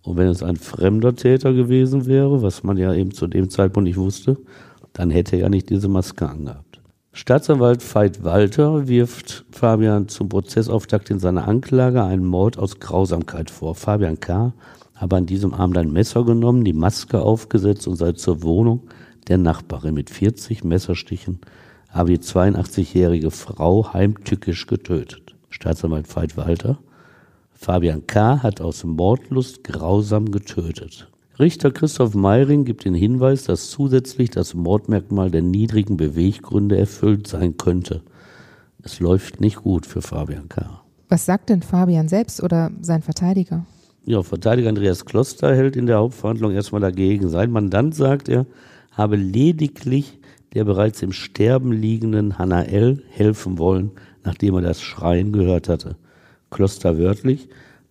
Und 0.00 0.16
wenn 0.16 0.28
es 0.28 0.42
ein 0.42 0.56
fremder 0.56 1.14
Täter 1.14 1.52
gewesen 1.52 2.06
wäre, 2.06 2.40
was 2.40 2.62
man 2.62 2.78
ja 2.78 2.94
eben 2.94 3.12
zu 3.12 3.26
dem 3.26 3.50
Zeitpunkt 3.50 3.86
nicht 3.86 3.98
wusste, 3.98 4.38
dann 4.94 5.10
hätte 5.10 5.36
er 5.36 5.42
ja 5.42 5.48
nicht 5.50 5.68
diese 5.68 5.88
Maske 5.88 6.26
angehabt. 6.26 6.80
Staatsanwalt 7.12 7.82
Veit 7.94 8.24
Walter 8.24 8.88
wirft 8.88 9.44
Fabian 9.50 10.08
zum 10.08 10.30
Prozessauftakt 10.30 11.10
in 11.10 11.18
seiner 11.18 11.46
Anklage 11.46 12.02
einen 12.02 12.24
Mord 12.24 12.58
aus 12.58 12.80
Grausamkeit 12.80 13.50
vor. 13.50 13.74
Fabian 13.74 14.18
K. 14.18 14.54
habe 14.94 15.16
an 15.16 15.26
diesem 15.26 15.52
Abend 15.52 15.76
ein 15.76 15.92
Messer 15.92 16.24
genommen, 16.24 16.64
die 16.64 16.72
Maske 16.72 17.20
aufgesetzt 17.20 17.86
und 17.86 17.96
sei 17.96 18.12
zur 18.12 18.42
Wohnung 18.42 18.84
der 19.28 19.36
Nachbarin 19.36 19.92
mit 19.92 20.08
40 20.08 20.64
Messerstichen 20.64 21.40
habe 21.94 22.10
die 22.10 22.18
82-jährige 22.18 23.30
Frau 23.30 23.92
heimtückisch 23.92 24.66
getötet. 24.66 25.36
Staatsanwalt 25.48 26.14
Veit 26.14 26.36
Walter. 26.36 26.78
Fabian 27.52 28.06
K. 28.06 28.42
hat 28.42 28.60
aus 28.60 28.82
Mordlust 28.84 29.62
grausam 29.62 30.32
getötet. 30.32 31.08
Richter 31.38 31.70
Christoph 31.70 32.14
Meiring 32.14 32.64
gibt 32.64 32.84
den 32.84 32.94
Hinweis, 32.94 33.44
dass 33.44 33.70
zusätzlich 33.70 34.30
das 34.30 34.54
Mordmerkmal 34.54 35.30
der 35.30 35.42
niedrigen 35.42 35.96
Beweggründe 35.96 36.76
erfüllt 36.76 37.28
sein 37.28 37.56
könnte. 37.56 38.02
Es 38.82 39.00
läuft 39.00 39.40
nicht 39.40 39.56
gut 39.56 39.86
für 39.86 40.02
Fabian 40.02 40.48
K. 40.48 40.82
Was 41.08 41.26
sagt 41.26 41.48
denn 41.48 41.62
Fabian 41.62 42.08
selbst 42.08 42.42
oder 42.42 42.72
sein 42.80 43.02
Verteidiger? 43.02 43.64
Ja, 44.04 44.22
Verteidiger 44.22 44.68
Andreas 44.68 45.04
Kloster 45.04 45.54
hält 45.54 45.76
in 45.76 45.86
der 45.86 45.98
Hauptverhandlung 45.98 46.52
erstmal 46.52 46.80
dagegen. 46.80 47.28
Sein 47.28 47.50
Mandant 47.50 47.94
sagt 47.94 48.28
er, 48.28 48.46
habe 48.92 49.16
lediglich 49.16 50.18
der 50.54 50.64
bereits 50.64 51.02
im 51.02 51.12
Sterben 51.12 51.72
liegenden 51.72 52.38
Hannah 52.38 52.64
L. 52.64 53.02
helfen 53.10 53.58
wollen, 53.58 53.90
nachdem 54.22 54.54
er 54.54 54.62
das 54.62 54.80
Schreien 54.82 55.32
gehört 55.32 55.68
hatte. 55.68 55.96
Kloster 56.50 56.98
wörtlich, 56.98 57.48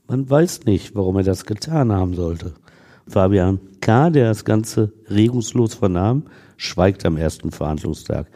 man 0.07 0.29
weiß 0.29 0.65
nicht, 0.65 0.95
warum 0.95 1.17
er 1.17 1.23
das 1.23 1.45
getan 1.45 1.91
haben 1.91 2.15
sollte. 2.15 2.53
Fabian 3.07 3.59
K., 3.81 4.09
der 4.09 4.27
das 4.29 4.45
Ganze 4.45 4.93
regungslos 5.09 5.73
vernahm, 5.73 6.23
schweigt 6.57 7.05
am 7.05 7.17
ersten 7.17 7.51
Verhandlungstag. 7.51 8.27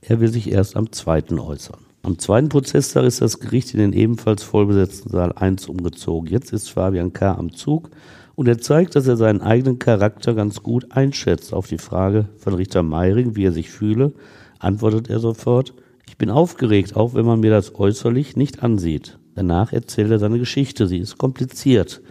Er 0.00 0.20
will 0.20 0.28
sich 0.28 0.50
erst 0.50 0.76
am 0.76 0.92
zweiten 0.92 1.38
äußern. 1.38 1.80
Am 2.02 2.18
zweiten 2.18 2.50
Prozesstag 2.50 3.04
ist 3.04 3.22
das 3.22 3.40
Gericht 3.40 3.72
in 3.72 3.80
den 3.80 3.92
ebenfalls 3.94 4.42
vollbesetzten 4.42 5.10
Saal 5.10 5.32
1 5.32 5.68
umgezogen. 5.68 6.30
Jetzt 6.30 6.52
ist 6.52 6.70
Fabian 6.70 7.12
K. 7.14 7.34
am 7.34 7.52
Zug 7.52 7.90
und 8.34 8.48
er 8.48 8.58
zeigt, 8.58 8.96
dass 8.96 9.06
er 9.06 9.16
seinen 9.16 9.40
eigenen 9.40 9.78
Charakter 9.78 10.34
ganz 10.34 10.62
gut 10.62 10.86
einschätzt. 10.90 11.52
Auf 11.52 11.68
die 11.68 11.78
Frage 11.78 12.28
von 12.36 12.54
Richter 12.54 12.82
Meiring, 12.82 13.36
wie 13.36 13.44
er 13.44 13.52
sich 13.52 13.70
fühle, 13.70 14.12
antwortet 14.58 15.08
er 15.08 15.20
sofort, 15.20 15.74
ich 16.06 16.18
bin 16.18 16.30
aufgeregt, 16.30 16.96
auch 16.96 17.14
wenn 17.14 17.24
man 17.24 17.40
mir 17.40 17.50
das 17.50 17.74
äußerlich 17.74 18.36
nicht 18.36 18.62
ansieht. 18.62 19.18
Danach 19.34 19.72
erzählt 19.72 20.10
er 20.10 20.18
seine 20.18 20.38
Geschichte. 20.38 20.86
Sie 20.86 20.98
ist 20.98 21.18
kompliziert. 21.18 22.02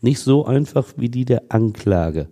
Nicht 0.00 0.20
so 0.20 0.44
einfach 0.44 0.86
wie 0.96 1.08
die 1.08 1.24
der 1.24 1.44
Anklage. 1.48 2.28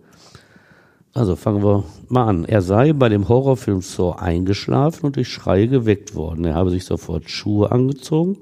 Also 1.13 1.35
fangen 1.35 1.63
wir 1.63 1.83
mal 2.07 2.27
an. 2.27 2.45
Er 2.45 2.61
sei 2.61 2.93
bei 2.93 3.09
dem 3.09 3.27
Horrorfilm 3.27 3.81
Saw 3.81 4.17
eingeschlafen 4.17 5.05
und 5.05 5.17
durch 5.17 5.27
Schreie 5.27 5.67
geweckt 5.67 6.15
worden. 6.15 6.45
Er 6.45 6.55
habe 6.55 6.69
sich 6.69 6.85
sofort 6.85 7.29
Schuhe 7.29 7.71
angezogen 7.71 8.37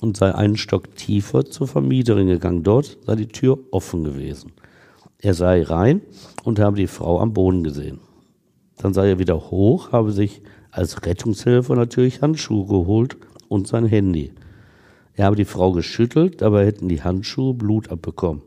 und 0.00 0.16
sei 0.16 0.34
einen 0.34 0.56
Stock 0.56 0.94
tiefer 0.96 1.44
zur 1.44 1.66
Vermieterin 1.66 2.28
gegangen. 2.28 2.62
Dort 2.62 2.98
sei 3.06 3.16
die 3.16 3.28
Tür 3.28 3.58
offen 3.70 4.04
gewesen. 4.04 4.52
Er 5.18 5.34
sei 5.34 5.62
rein 5.62 6.02
und 6.44 6.58
habe 6.60 6.76
die 6.76 6.86
Frau 6.86 7.20
am 7.20 7.32
Boden 7.32 7.64
gesehen. 7.64 7.98
Dann 8.76 8.94
sei 8.94 9.10
er 9.10 9.18
wieder 9.18 9.50
hoch, 9.50 9.90
habe 9.92 10.12
sich 10.12 10.42
als 10.70 11.04
Rettungshelfer 11.04 11.74
natürlich 11.74 12.22
Handschuhe 12.22 12.66
geholt 12.66 13.16
und 13.48 13.66
sein 13.66 13.86
Handy. 13.86 14.32
Er 15.14 15.26
habe 15.26 15.36
die 15.36 15.44
Frau 15.44 15.72
geschüttelt, 15.72 16.40
dabei 16.42 16.64
hätten 16.66 16.88
die 16.88 17.02
Handschuhe 17.02 17.54
Blut 17.54 17.90
abbekommen. 17.90 18.42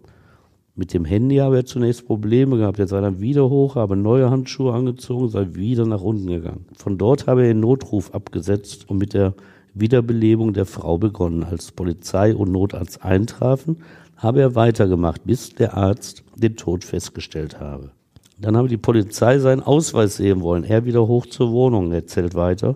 Mit 0.73 0.93
dem 0.93 1.03
Handy 1.03 1.35
habe 1.35 1.57
er 1.57 1.65
zunächst 1.65 2.07
Probleme 2.07 2.57
gehabt. 2.57 2.79
Er 2.79 2.87
sei 2.87 3.01
dann 3.01 3.19
wieder 3.19 3.49
hoch, 3.49 3.75
habe 3.75 3.97
neue 3.97 4.29
Handschuhe 4.29 4.73
angezogen, 4.73 5.27
sei 5.27 5.47
wieder 5.51 5.85
nach 5.85 6.01
unten 6.01 6.27
gegangen. 6.27 6.65
Von 6.77 6.97
dort 6.97 7.27
habe 7.27 7.41
er 7.41 7.49
den 7.49 7.59
Notruf 7.59 8.13
abgesetzt 8.15 8.89
und 8.89 8.97
mit 8.97 9.13
der 9.13 9.33
Wiederbelebung 9.73 10.53
der 10.53 10.65
Frau 10.65 10.97
begonnen. 10.97 11.43
Als 11.43 11.71
Polizei 11.71 12.35
und 12.35 12.51
Notarzt 12.51 13.03
eintrafen, 13.03 13.77
habe 14.17 14.41
er 14.41 14.55
weitergemacht, 14.55 15.25
bis 15.25 15.55
der 15.55 15.75
Arzt 15.75 16.23
den 16.35 16.55
Tod 16.55 16.83
festgestellt 16.83 17.59
habe. 17.59 17.91
Dann 18.39 18.57
habe 18.57 18.67
die 18.67 18.77
Polizei 18.77 19.39
seinen 19.39 19.61
Ausweis 19.61 20.17
sehen 20.17 20.41
wollen. 20.41 20.63
Er 20.63 20.85
wieder 20.85 21.07
hoch 21.07 21.25
zur 21.25 21.51
Wohnung, 21.51 21.91
erzählt 21.91 22.35
weiter. 22.35 22.75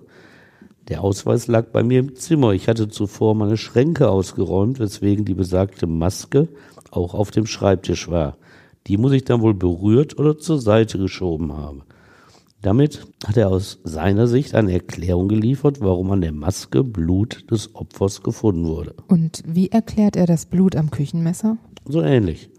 Der 0.87 1.03
Ausweis 1.03 1.47
lag 1.47 1.67
bei 1.71 1.81
mir 1.81 1.99
im 1.99 2.15
Zimmer. 2.15 2.51
Ich 2.51 2.67
hatte 2.67 2.87
zuvor 2.87 3.33
meine 3.33 3.57
Schränke 3.57 4.09
ausgeräumt, 4.09 4.79
weswegen 4.79 5.25
die 5.25 5.33
besagte 5.33 5.87
Maske 5.87 6.47
auch 6.91 7.15
auf 7.15 7.31
dem 7.31 7.47
Schreibtisch 7.47 8.09
war. 8.09 8.37
Die 8.85 8.97
muss 8.97 9.13
ich 9.13 9.25
dann 9.25 9.41
wohl 9.41 9.55
berührt 9.55 10.19
oder 10.19 10.37
zur 10.37 10.59
Seite 10.59 10.99
geschoben 10.99 11.53
haben. 11.53 11.81
Damit 12.61 13.05
hat 13.25 13.37
er 13.37 13.49
aus 13.49 13.79
seiner 13.83 14.27
Sicht 14.27 14.55
eine 14.55 14.73
Erklärung 14.73 15.27
geliefert, 15.27 15.81
warum 15.81 16.11
an 16.11 16.21
der 16.21 16.31
Maske 16.31 16.83
Blut 16.83 17.49
des 17.51 17.75
Opfers 17.75 18.23
gefunden 18.23 18.65
wurde. 18.65 18.95
Und 19.07 19.43
wie 19.45 19.69
erklärt 19.69 20.15
er 20.15 20.25
das 20.25 20.45
Blut 20.47 20.75
am 20.75 20.89
Küchenmesser? 20.89 21.57
So 21.87 22.01
ähnlich. 22.01 22.49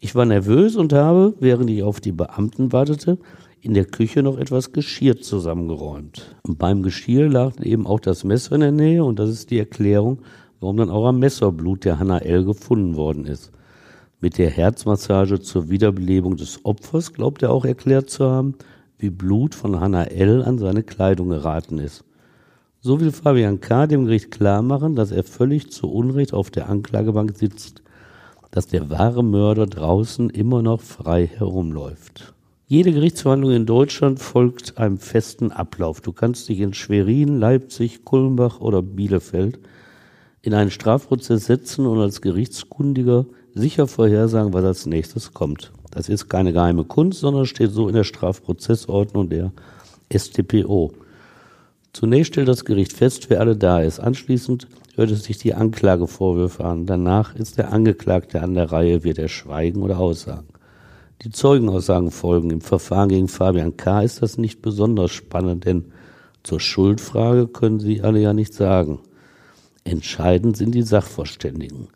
Ich 0.00 0.14
war 0.14 0.24
nervös 0.24 0.76
und 0.76 0.92
habe, 0.92 1.34
während 1.40 1.70
ich 1.70 1.82
auf 1.82 2.00
die 2.00 2.12
Beamten 2.12 2.72
wartete, 2.72 3.18
in 3.60 3.72
der 3.72 3.86
Küche 3.86 4.22
noch 4.22 4.36
etwas 4.36 4.72
Geschirr 4.72 5.20
zusammengeräumt. 5.20 6.36
Und 6.42 6.58
beim 6.58 6.82
Geschirr 6.82 7.28
lag 7.28 7.58
eben 7.62 7.86
auch 7.86 8.00
das 8.00 8.22
Messer 8.22 8.56
in 8.56 8.60
der 8.60 8.72
Nähe 8.72 9.02
und 9.02 9.18
das 9.18 9.30
ist 9.30 9.50
die 9.50 9.58
Erklärung, 9.58 10.18
warum 10.60 10.76
dann 10.76 10.90
auch 10.90 11.06
am 11.06 11.18
Messerblut 11.18 11.84
der 11.84 11.98
Hannah 11.98 12.18
L. 12.18 12.44
gefunden 12.44 12.96
worden 12.96 13.24
ist. 13.24 13.52
Mit 14.20 14.36
der 14.36 14.50
Herzmassage 14.50 15.40
zur 15.40 15.70
Wiederbelebung 15.70 16.36
des 16.36 16.64
Opfers 16.64 17.12
glaubt 17.12 17.42
er 17.42 17.50
auch 17.50 17.64
erklärt 17.64 18.10
zu 18.10 18.26
haben, 18.26 18.54
wie 19.04 19.10
Blut 19.10 19.54
von 19.54 19.80
Hannah 19.80 20.04
L. 20.04 20.42
an 20.42 20.56
seine 20.56 20.82
Kleidung 20.82 21.28
geraten 21.28 21.78
ist. 21.78 22.04
So 22.80 23.00
will 23.00 23.12
Fabian 23.12 23.60
K. 23.60 23.86
dem 23.86 24.06
Gericht 24.06 24.30
klarmachen, 24.30 24.96
dass 24.96 25.10
er 25.10 25.24
völlig 25.24 25.70
zu 25.70 25.92
Unrecht 25.92 26.32
auf 26.32 26.50
der 26.50 26.70
Anklagebank 26.70 27.36
sitzt, 27.36 27.82
dass 28.50 28.66
der 28.66 28.88
wahre 28.88 29.22
Mörder 29.22 29.66
draußen 29.66 30.30
immer 30.30 30.62
noch 30.62 30.80
frei 30.80 31.26
herumläuft. 31.26 32.32
Jede 32.66 32.92
Gerichtsverhandlung 32.92 33.52
in 33.52 33.66
Deutschland 33.66 34.20
folgt 34.20 34.78
einem 34.78 34.96
festen 34.96 35.52
Ablauf. 35.52 36.00
Du 36.00 36.12
kannst 36.12 36.48
dich 36.48 36.60
in 36.60 36.72
Schwerin, 36.72 37.38
Leipzig, 37.38 38.06
Kulmbach 38.06 38.60
oder 38.60 38.80
Bielefeld 38.80 39.58
in 40.40 40.54
einen 40.54 40.70
Strafprozess 40.70 41.44
setzen 41.44 41.84
und 41.84 42.00
als 42.00 42.22
Gerichtskundiger 42.22 43.26
sicher 43.52 43.86
vorhersagen, 43.86 44.54
was 44.54 44.64
als 44.64 44.86
nächstes 44.86 45.34
kommt. 45.34 45.72
Das 45.94 46.08
ist 46.08 46.28
keine 46.28 46.52
geheime 46.52 46.84
Kunst, 46.84 47.20
sondern 47.20 47.46
steht 47.46 47.70
so 47.70 47.88
in 47.88 47.94
der 47.94 48.04
Strafprozessordnung 48.04 49.28
der 49.28 49.52
StPO. 50.12 50.92
Zunächst 51.92 52.32
stellt 52.32 52.48
das 52.48 52.64
Gericht 52.64 52.92
fest, 52.92 53.30
wer 53.30 53.40
alle 53.40 53.56
da 53.56 53.80
ist. 53.80 54.00
Anschließend 54.00 54.66
hört 54.96 55.12
es 55.12 55.24
sich 55.24 55.38
die 55.38 55.54
Anklagevorwürfe 55.54 56.64
an. 56.64 56.86
Danach 56.86 57.36
ist 57.36 57.58
der 57.58 57.72
Angeklagte 57.72 58.42
an 58.42 58.54
der 58.54 58.72
Reihe, 58.72 59.04
wird 59.04 59.18
er 59.18 59.28
schweigen 59.28 59.82
oder 59.82 60.00
aussagen. 60.00 60.48
Die 61.22 61.30
Zeugenaussagen 61.30 62.10
folgen. 62.10 62.50
Im 62.50 62.60
Verfahren 62.60 63.08
gegen 63.08 63.28
Fabian 63.28 63.76
K. 63.76 64.02
ist 64.02 64.20
das 64.20 64.36
nicht 64.36 64.60
besonders 64.60 65.12
spannend, 65.12 65.64
denn 65.64 65.84
zur 66.42 66.58
Schuldfrage 66.58 67.46
können 67.46 67.78
sie 67.78 68.02
alle 68.02 68.20
ja 68.20 68.32
nicht 68.32 68.52
sagen. 68.52 68.98
Entscheidend 69.84 70.56
sind 70.56 70.74
die 70.74 70.82
Sachverständigen. 70.82 71.88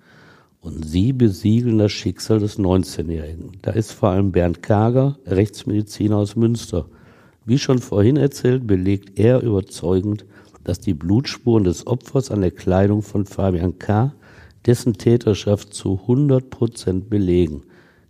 Und 0.69 0.85
sie 0.85 1.15
besiegeln 1.15 1.79
das 1.79 1.93
Schicksal 1.93 2.41
des 2.41 2.59
19-Jährigen. 2.59 3.53
Da 3.63 3.71
ist 3.71 3.93
vor 3.93 4.11
allem 4.11 4.33
Bernd 4.33 4.63
Kager, 4.63 5.19
Rechtsmediziner 5.25 6.19
aus 6.19 6.37
Münster. 6.37 6.85
Wie 7.47 7.59
schon 7.59 7.79
vorhin 7.79 8.19
erzählt, 8.19 8.67
belegt 8.67 9.19
er 9.19 9.41
überzeugend, 9.41 10.27
dass 10.65 10.79
die 10.79 10.93
Blutspuren 10.93 11.65
des 11.65 11.87
Opfers 11.87 12.31
an 12.31 12.43
der 12.43 12.51
Kleidung 12.51 13.01
von 13.01 13.25
Fabian 13.25 13.79
K. 13.79 14.13
dessen 14.67 14.93
Täterschaft 14.93 15.73
zu 15.73 16.01
100 16.03 16.51
Prozent 16.51 17.09
belegen. 17.09 17.63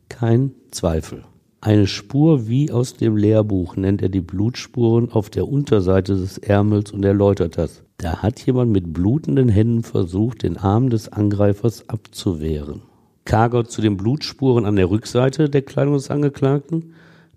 Kein 0.08 0.50
Zweifel. 0.72 1.22
Eine 1.60 1.86
Spur 1.86 2.48
wie 2.48 2.72
aus 2.72 2.94
dem 2.94 3.16
Lehrbuch 3.16 3.76
nennt 3.76 4.02
er 4.02 4.08
die 4.08 4.20
Blutspuren 4.20 5.12
auf 5.12 5.30
der 5.30 5.46
Unterseite 5.46 6.16
des 6.16 6.38
Ärmels 6.38 6.90
und 6.90 7.04
erläutert 7.04 7.56
das. 7.56 7.84
Da 8.00 8.22
hat 8.22 8.46
jemand 8.46 8.70
mit 8.70 8.92
blutenden 8.92 9.48
Händen 9.48 9.82
versucht, 9.82 10.44
den 10.44 10.56
Arm 10.56 10.88
des 10.88 11.08
Angreifers 11.08 11.88
abzuwehren. 11.88 12.82
Kager 13.24 13.64
zu 13.64 13.82
den 13.82 13.96
Blutspuren 13.96 14.66
an 14.66 14.76
der 14.76 14.88
Rückseite 14.88 15.50
der 15.50 15.62
Kleidung 15.62 15.94
des 15.94 16.08
Angeklagten. 16.08 16.94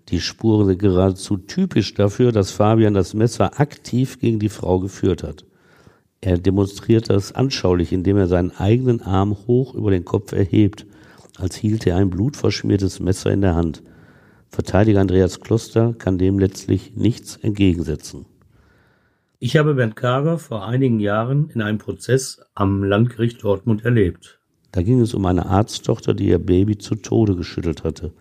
Die 0.08 0.20
Spuren 0.20 0.68
sind 0.68 0.78
geradezu 0.78 1.36
typisch 1.36 1.94
dafür, 1.94 2.30
dass 2.30 2.52
Fabian 2.52 2.94
das 2.94 3.12
Messer 3.12 3.58
aktiv 3.58 4.20
gegen 4.20 4.38
die 4.38 4.48
Frau 4.48 4.78
geführt 4.78 5.24
hat. 5.24 5.44
Er 6.20 6.38
demonstriert 6.38 7.10
das 7.10 7.32
anschaulich, 7.32 7.92
indem 7.92 8.16
er 8.16 8.28
seinen 8.28 8.52
eigenen 8.52 9.02
Arm 9.02 9.36
hoch 9.48 9.74
über 9.74 9.90
den 9.90 10.04
Kopf 10.04 10.30
erhebt, 10.30 10.86
als 11.38 11.56
hielte 11.56 11.90
er 11.90 11.96
ein 11.96 12.10
blutverschmiertes 12.10 13.00
Messer 13.00 13.32
in 13.32 13.40
der 13.40 13.56
Hand. 13.56 13.82
Verteidiger 14.48 15.00
Andreas 15.00 15.40
Kloster 15.40 15.92
kann 15.94 16.18
dem 16.18 16.38
letztlich 16.38 16.94
nichts 16.94 17.36
entgegensetzen. 17.36 18.26
Ich 19.44 19.56
habe 19.56 19.74
Bernd 19.74 19.96
Kager 19.96 20.38
vor 20.38 20.64
einigen 20.68 21.00
Jahren 21.00 21.50
in 21.52 21.62
einem 21.62 21.78
Prozess 21.78 22.40
am 22.54 22.84
Landgericht 22.84 23.42
Dortmund 23.42 23.84
erlebt. 23.84 24.38
Da 24.70 24.82
ging 24.82 25.00
es 25.00 25.14
um 25.14 25.26
eine 25.26 25.46
Arzttochter, 25.46 26.14
die 26.14 26.28
ihr 26.28 26.38
Baby 26.38 26.78
zu 26.78 26.94
Tode 26.94 27.34
geschüttelt 27.34 27.82
hatte. 27.82 28.12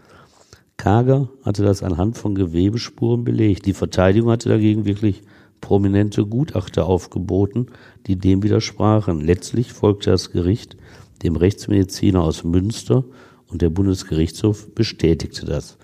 Kager 0.78 1.30
hatte 1.46 1.62
das 1.62 1.84
anhand 1.84 2.18
von 2.18 2.34
Gewebespuren 2.34 3.24
belegt. 3.24 3.68
Die 3.68 3.76
Verteidigung 3.76 4.32
hatte 4.32 4.50
dagegen 4.50 4.86
wirklich 4.86 5.22
prominente 5.62 6.26
Gutachter 6.26 6.88
aufgeboten, 6.88 7.68
die 8.08 8.16
dem 8.16 8.42
widersprachen. 8.42 9.22
Letztlich 9.22 9.74
folgte 9.74 10.10
das 10.10 10.32
Gericht 10.32 10.76
dem 11.22 11.36
Rechtsmediziner 11.36 12.24
aus 12.24 12.44
Münster 12.44 13.06
und 13.46 13.62
der 13.62 13.70
Bundesgerichtshof 13.70 14.74
bestätigte 14.74 15.46
das. 15.46 15.78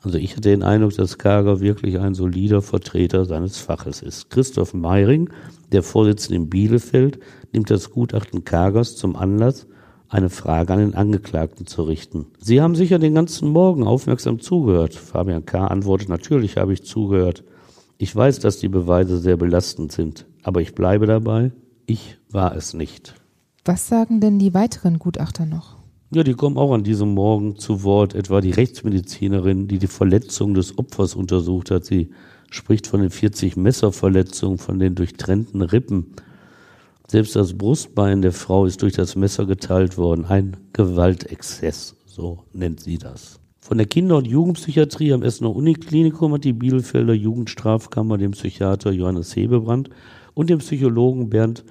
Also 0.00 0.18
ich 0.18 0.32
hatte 0.32 0.48
den 0.48 0.62
Eindruck, 0.62 0.94
dass 0.94 1.18
Kager 1.18 1.60
wirklich 1.60 1.98
ein 1.98 2.14
solider 2.14 2.62
Vertreter 2.62 3.24
seines 3.24 3.58
Faches 3.58 4.00
ist. 4.00 4.30
Christoph 4.30 4.72
Meiring, 4.72 5.30
der 5.72 5.82
Vorsitzende 5.82 6.36
in 6.36 6.48
Bielefeld, 6.48 7.18
nimmt 7.52 7.70
das 7.70 7.90
Gutachten 7.90 8.44
Kagers 8.44 8.96
zum 8.96 9.16
Anlass, 9.16 9.66
eine 10.08 10.30
Frage 10.30 10.72
an 10.72 10.78
den 10.78 10.94
Angeklagten 10.94 11.66
zu 11.66 11.82
richten. 11.82 12.26
Sie 12.38 12.62
haben 12.62 12.74
sicher 12.74 12.98
den 12.98 13.14
ganzen 13.14 13.50
Morgen 13.50 13.86
aufmerksam 13.86 14.40
zugehört. 14.40 14.94
Fabian 14.94 15.44
K. 15.44 15.66
antwortet, 15.66 16.08
natürlich 16.08 16.56
habe 16.56 16.72
ich 16.72 16.84
zugehört. 16.84 17.44
Ich 17.98 18.14
weiß, 18.14 18.38
dass 18.38 18.58
die 18.58 18.68
Beweise 18.68 19.18
sehr 19.18 19.36
belastend 19.36 19.92
sind, 19.92 20.26
aber 20.42 20.60
ich 20.60 20.74
bleibe 20.74 21.06
dabei, 21.06 21.52
ich 21.86 22.18
war 22.30 22.54
es 22.54 22.72
nicht. 22.72 23.14
Was 23.64 23.88
sagen 23.88 24.20
denn 24.20 24.38
die 24.38 24.54
weiteren 24.54 24.98
Gutachter 24.98 25.44
noch? 25.44 25.77
Ja, 26.10 26.22
die 26.22 26.32
kommen 26.32 26.56
auch 26.56 26.72
an 26.72 26.84
diesem 26.84 27.12
Morgen 27.12 27.56
zu 27.56 27.82
Wort, 27.82 28.14
etwa 28.14 28.40
die 28.40 28.50
Rechtsmedizinerin, 28.50 29.68
die 29.68 29.78
die 29.78 29.88
Verletzung 29.88 30.54
des 30.54 30.78
Opfers 30.78 31.14
untersucht 31.14 31.70
hat. 31.70 31.84
Sie 31.84 32.08
spricht 32.50 32.86
von 32.86 33.02
den 33.02 33.10
40 33.10 33.58
Messerverletzungen, 33.58 34.56
von 34.56 34.78
den 34.78 34.94
durchtrennten 34.94 35.60
Rippen. 35.60 36.14
Selbst 37.06 37.36
das 37.36 37.58
Brustbein 37.58 38.22
der 38.22 38.32
Frau 38.32 38.64
ist 38.64 38.80
durch 38.80 38.94
das 38.94 39.16
Messer 39.16 39.44
geteilt 39.44 39.98
worden. 39.98 40.24
Ein 40.24 40.56
Gewaltexzess, 40.72 41.94
so 42.06 42.44
nennt 42.54 42.80
sie 42.80 42.96
das. 42.96 43.38
Von 43.60 43.76
der 43.76 43.86
Kinder- 43.86 44.16
und 44.16 44.26
Jugendpsychiatrie 44.26 45.12
am 45.12 45.22
Essener 45.22 45.54
Uniklinikum 45.54 46.32
hat 46.32 46.44
die 46.44 46.54
Bielefelder 46.54 47.12
Jugendstrafkammer 47.12 48.16
den 48.16 48.30
Psychiater 48.30 48.92
Johannes 48.92 49.36
Hebebrand 49.36 49.90
und 50.32 50.48
den 50.48 50.60
Psychologen 50.60 51.28
Bernd 51.28 51.66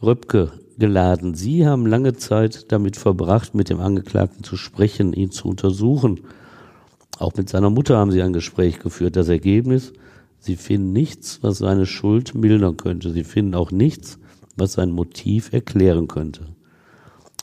Röpke 0.00 0.52
geladen. 0.80 1.34
Sie 1.34 1.66
haben 1.66 1.86
lange 1.86 2.14
Zeit 2.14 2.72
damit 2.72 2.96
verbracht, 2.96 3.54
mit 3.54 3.68
dem 3.68 3.78
Angeklagten 3.78 4.42
zu 4.42 4.56
sprechen, 4.56 5.12
ihn 5.12 5.30
zu 5.30 5.48
untersuchen. 5.48 6.20
Auch 7.18 7.34
mit 7.36 7.48
seiner 7.48 7.70
Mutter 7.70 7.96
haben 7.96 8.10
sie 8.10 8.22
ein 8.22 8.32
Gespräch 8.32 8.80
geführt. 8.80 9.14
Das 9.14 9.28
Ergebnis, 9.28 9.92
sie 10.40 10.56
finden 10.56 10.92
nichts, 10.92 11.38
was 11.42 11.58
seine 11.58 11.86
Schuld 11.86 12.34
mildern 12.34 12.76
könnte. 12.76 13.12
Sie 13.12 13.24
finden 13.24 13.54
auch 13.54 13.70
nichts, 13.70 14.18
was 14.56 14.72
sein 14.72 14.90
Motiv 14.90 15.52
erklären 15.52 16.08
könnte. 16.08 16.46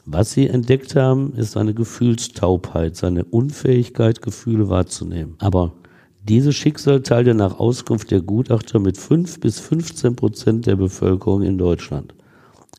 Was 0.05 0.31
sie 0.31 0.47
entdeckt 0.47 0.95
haben, 0.95 1.33
ist 1.33 1.51
seine 1.51 1.73
Gefühlstaubheit, 1.73 2.95
seine 2.95 3.25
Unfähigkeit, 3.25 4.21
Gefühle 4.21 4.69
wahrzunehmen. 4.69 5.35
Aber 5.39 5.73
dieses 6.27 6.55
Schicksal 6.55 7.03
teilt 7.03 7.27
er 7.27 7.33
nach 7.33 7.59
Auskunft 7.59 8.11
der 8.11 8.21
Gutachter 8.21 8.79
mit 8.79 8.97
fünf 8.97 9.39
bis 9.39 9.59
15 9.59 10.15
Prozent 10.15 10.65
der 10.65 10.75
Bevölkerung 10.75 11.41
in 11.41 11.57
Deutschland. 11.57 12.13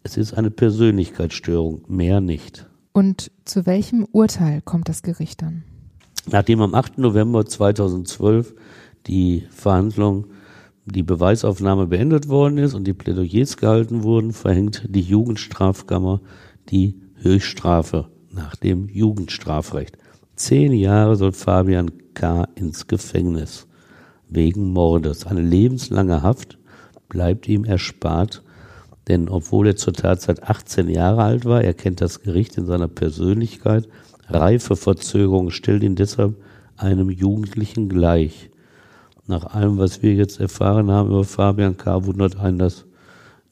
Es 0.09 0.17
ist 0.17 0.33
eine 0.33 0.51
Persönlichkeitsstörung, 0.51 1.83
mehr 1.87 2.23
nicht. 2.23 2.67
Und 2.93 3.31
zu 3.45 3.67
welchem 3.67 4.07
Urteil 4.11 4.63
kommt 4.63 4.89
das 4.89 5.03
Gericht 5.03 5.43
dann? 5.43 5.65
Nachdem 6.31 6.63
am 6.63 6.75
8. 6.75 6.97
November 6.97 7.45
2012 7.45 8.55
die 9.07 9.45
Verhandlung, 9.51 10.29
die 10.87 11.03
Beweisaufnahme 11.03 11.89
beendet 11.89 12.31
worden 12.31 12.57
ist 12.57 12.73
und 12.73 12.87
die 12.87 12.95
Plädoyers 12.95 13.59
gehalten 13.59 14.03
wurden, 14.03 14.33
verhängt 14.33 14.87
die 14.89 15.03
Jugendstrafkammer 15.03 16.23
die 16.71 17.03
Höchststrafe 17.17 18.09
nach 18.31 18.57
dem 18.57 18.89
Jugendstrafrecht. 18.89 19.99
Zehn 20.37 20.73
Jahre 20.73 21.17
soll 21.17 21.33
Fabian 21.33 22.15
K. 22.15 22.49
ins 22.55 22.87
Gefängnis 22.87 23.67
wegen 24.31 24.73
Mordes. 24.73 25.27
Eine 25.27 25.43
lebenslange 25.43 26.23
Haft 26.23 26.57
bleibt 27.11 27.47
ihm 27.47 27.65
erspart 27.65 28.43
denn 29.09 29.29
obwohl 29.29 29.69
er 29.69 29.77
zur 29.77 29.95
Tatzeit 29.95 30.43
18 30.43 30.89
Jahre 30.89 31.23
alt 31.23 31.45
war, 31.45 31.65
erkennt 31.65 32.01
das 32.01 32.21
Gericht 32.21 32.59
in 32.59 32.67
seiner 32.67 32.89
Persönlichkeit 32.89 33.89
Reifeverzögerung, 34.29 35.51
stellt 35.51 35.83
ihn 35.83 35.97
deshalb 35.97 36.37
einem 36.77 37.11
Jugendlichen 37.11 37.89
gleich. 37.89 38.51
Nach 39.27 39.47
allem, 39.47 39.79
was 39.79 40.03
wir 40.03 40.15
jetzt 40.15 40.41
erfahren 40.41 40.91
haben 40.91 41.09
über 41.09 41.25
Fabian 41.25 41.77
K., 41.77 42.05
wundert 42.07 42.39
einen 42.39 42.59
das 42.59 42.85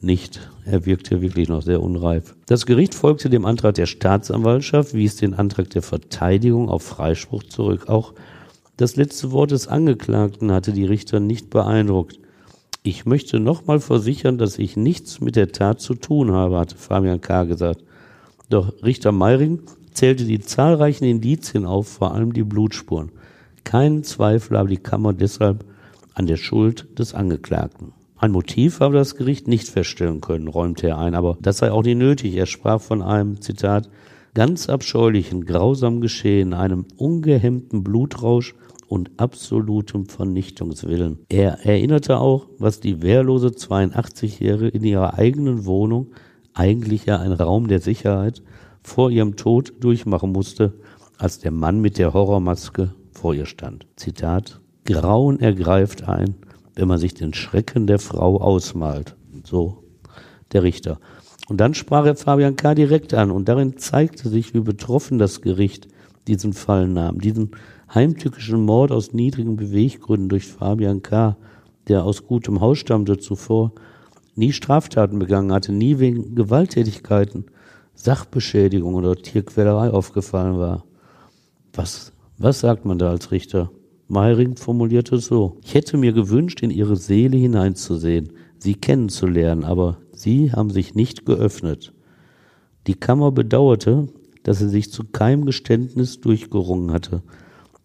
nicht. 0.00 0.50
Er 0.64 0.84
wirkt 0.84 1.08
hier 1.08 1.22
wirklich 1.22 1.48
noch 1.48 1.62
sehr 1.62 1.82
unreif. 1.82 2.34
Das 2.46 2.66
Gericht 2.66 2.94
folgte 2.94 3.30
dem 3.30 3.46
Antrag 3.46 3.74
der 3.74 3.86
Staatsanwaltschaft, 3.86 4.94
wies 4.94 5.16
den 5.16 5.34
Antrag 5.34 5.70
der 5.70 5.82
Verteidigung 5.82 6.68
auf 6.68 6.82
Freispruch 6.82 7.42
zurück. 7.44 7.88
Auch 7.88 8.12
das 8.76 8.96
letzte 8.96 9.32
Wort 9.32 9.52
des 9.52 9.68
Angeklagten 9.68 10.52
hatte 10.52 10.72
die 10.72 10.84
Richter 10.84 11.18
nicht 11.20 11.48
beeindruckt. 11.50 12.18
Ich 12.86 13.04
möchte 13.04 13.40
nochmal 13.40 13.80
versichern, 13.80 14.38
dass 14.38 14.60
ich 14.60 14.76
nichts 14.76 15.20
mit 15.20 15.34
der 15.34 15.50
Tat 15.50 15.80
zu 15.80 15.94
tun 15.94 16.30
habe, 16.30 16.56
hatte 16.56 16.76
Fabian 16.76 17.20
K. 17.20 17.42
gesagt. 17.42 17.82
Doch 18.48 18.72
Richter 18.80 19.10
Meiring 19.10 19.62
zählte 19.92 20.24
die 20.24 20.38
zahlreichen 20.38 21.02
Indizien 21.02 21.66
auf, 21.66 21.88
vor 21.88 22.14
allem 22.14 22.32
die 22.32 22.44
Blutspuren. 22.44 23.10
Keinen 23.64 24.04
Zweifel 24.04 24.56
habe 24.56 24.68
die 24.68 24.76
Kammer 24.76 25.12
deshalb 25.12 25.64
an 26.14 26.26
der 26.26 26.36
Schuld 26.36 26.86
des 26.96 27.12
Angeklagten. 27.12 27.92
Ein 28.18 28.30
Motiv 28.30 28.78
habe 28.78 28.94
das 28.94 29.16
Gericht 29.16 29.48
nicht 29.48 29.68
feststellen 29.68 30.20
können, 30.20 30.46
räumte 30.46 30.86
er 30.86 30.98
ein, 30.98 31.16
aber 31.16 31.36
das 31.40 31.58
sei 31.58 31.72
auch 31.72 31.82
nicht 31.82 31.98
nötig. 31.98 32.36
Er 32.36 32.46
sprach 32.46 32.80
von 32.80 33.02
einem, 33.02 33.40
Zitat, 33.40 33.88
ganz 34.32 34.68
abscheulichen, 34.68 35.44
grausamen 35.44 36.00
Geschehen, 36.00 36.54
einem 36.54 36.84
ungehemmten 36.96 37.82
Blutrausch 37.82 38.54
und 38.88 39.10
absolutem 39.18 40.06
Vernichtungswillen. 40.06 41.18
Er 41.28 41.64
erinnerte 41.66 42.18
auch, 42.18 42.48
was 42.58 42.80
die 42.80 43.02
wehrlose 43.02 43.48
82-Jährige 43.48 44.68
in 44.68 44.84
ihrer 44.84 45.14
eigenen 45.14 45.64
Wohnung, 45.66 46.12
eigentlich 46.54 47.06
ja 47.06 47.18
ein 47.18 47.32
Raum 47.32 47.68
der 47.68 47.80
Sicherheit, 47.80 48.42
vor 48.82 49.10
ihrem 49.10 49.36
Tod 49.36 49.74
durchmachen 49.80 50.32
musste, 50.32 50.74
als 51.18 51.38
der 51.38 51.50
Mann 51.50 51.80
mit 51.80 51.98
der 51.98 52.14
Horrormaske 52.14 52.94
vor 53.12 53.34
ihr 53.34 53.46
stand. 53.46 53.86
Zitat, 53.96 54.60
Grauen 54.84 55.40
ergreift 55.40 56.08
ein, 56.08 56.36
wenn 56.74 56.88
man 56.88 56.98
sich 56.98 57.14
den 57.14 57.34
Schrecken 57.34 57.86
der 57.86 57.98
Frau 57.98 58.40
ausmalt. 58.40 59.16
So 59.44 59.82
der 60.52 60.62
Richter. 60.62 61.00
Und 61.48 61.60
dann 61.60 61.74
sprach 61.74 62.06
er 62.06 62.16
Fabian 62.16 62.56
K. 62.56 62.74
direkt 62.74 63.14
an 63.14 63.30
und 63.30 63.48
darin 63.48 63.78
zeigte 63.78 64.28
sich, 64.28 64.54
wie 64.54 64.60
betroffen 64.60 65.18
das 65.18 65.42
Gericht 65.42 65.88
diesen 66.26 66.52
Fall 66.52 66.88
nahm. 66.88 67.20
Diesen 67.20 67.52
heimtückischen 67.94 68.64
Mord 68.64 68.92
aus 68.92 69.12
niedrigen 69.12 69.56
Beweggründen 69.56 70.28
durch 70.28 70.46
Fabian 70.46 71.02
K., 71.02 71.36
der 71.88 72.04
aus 72.04 72.26
gutem 72.26 72.60
Haus 72.60 72.78
stammte 72.78 73.18
zuvor, 73.18 73.72
nie 74.34 74.52
Straftaten 74.52 75.18
begangen 75.18 75.52
hatte, 75.52 75.72
nie 75.72 75.98
wegen 75.98 76.34
Gewalttätigkeiten, 76.34 77.46
Sachbeschädigung 77.94 78.94
oder 78.94 79.16
Tierquälerei 79.16 79.90
aufgefallen 79.90 80.58
war. 80.58 80.84
Was, 81.72 82.12
was 82.38 82.60
sagt 82.60 82.84
man 82.84 82.98
da 82.98 83.10
als 83.10 83.30
Richter? 83.30 83.70
Meiring 84.08 84.56
formulierte 84.56 85.16
es 85.16 85.26
so. 85.26 85.58
Ich 85.64 85.74
hätte 85.74 85.96
mir 85.96 86.12
gewünscht, 86.12 86.62
in 86.62 86.70
ihre 86.70 86.96
Seele 86.96 87.36
hineinzusehen, 87.36 88.32
sie 88.58 88.74
kennenzulernen, 88.74 89.64
aber 89.64 89.98
sie 90.12 90.52
haben 90.52 90.70
sich 90.70 90.94
nicht 90.94 91.26
geöffnet. 91.26 91.92
Die 92.86 92.94
Kammer 92.94 93.32
bedauerte, 93.32 94.08
dass 94.44 94.58
sie 94.58 94.68
sich 94.68 94.92
zu 94.92 95.02
keinem 95.04 95.44
Geständnis 95.44 96.20
durchgerungen 96.20 96.92
hatte, 96.92 97.22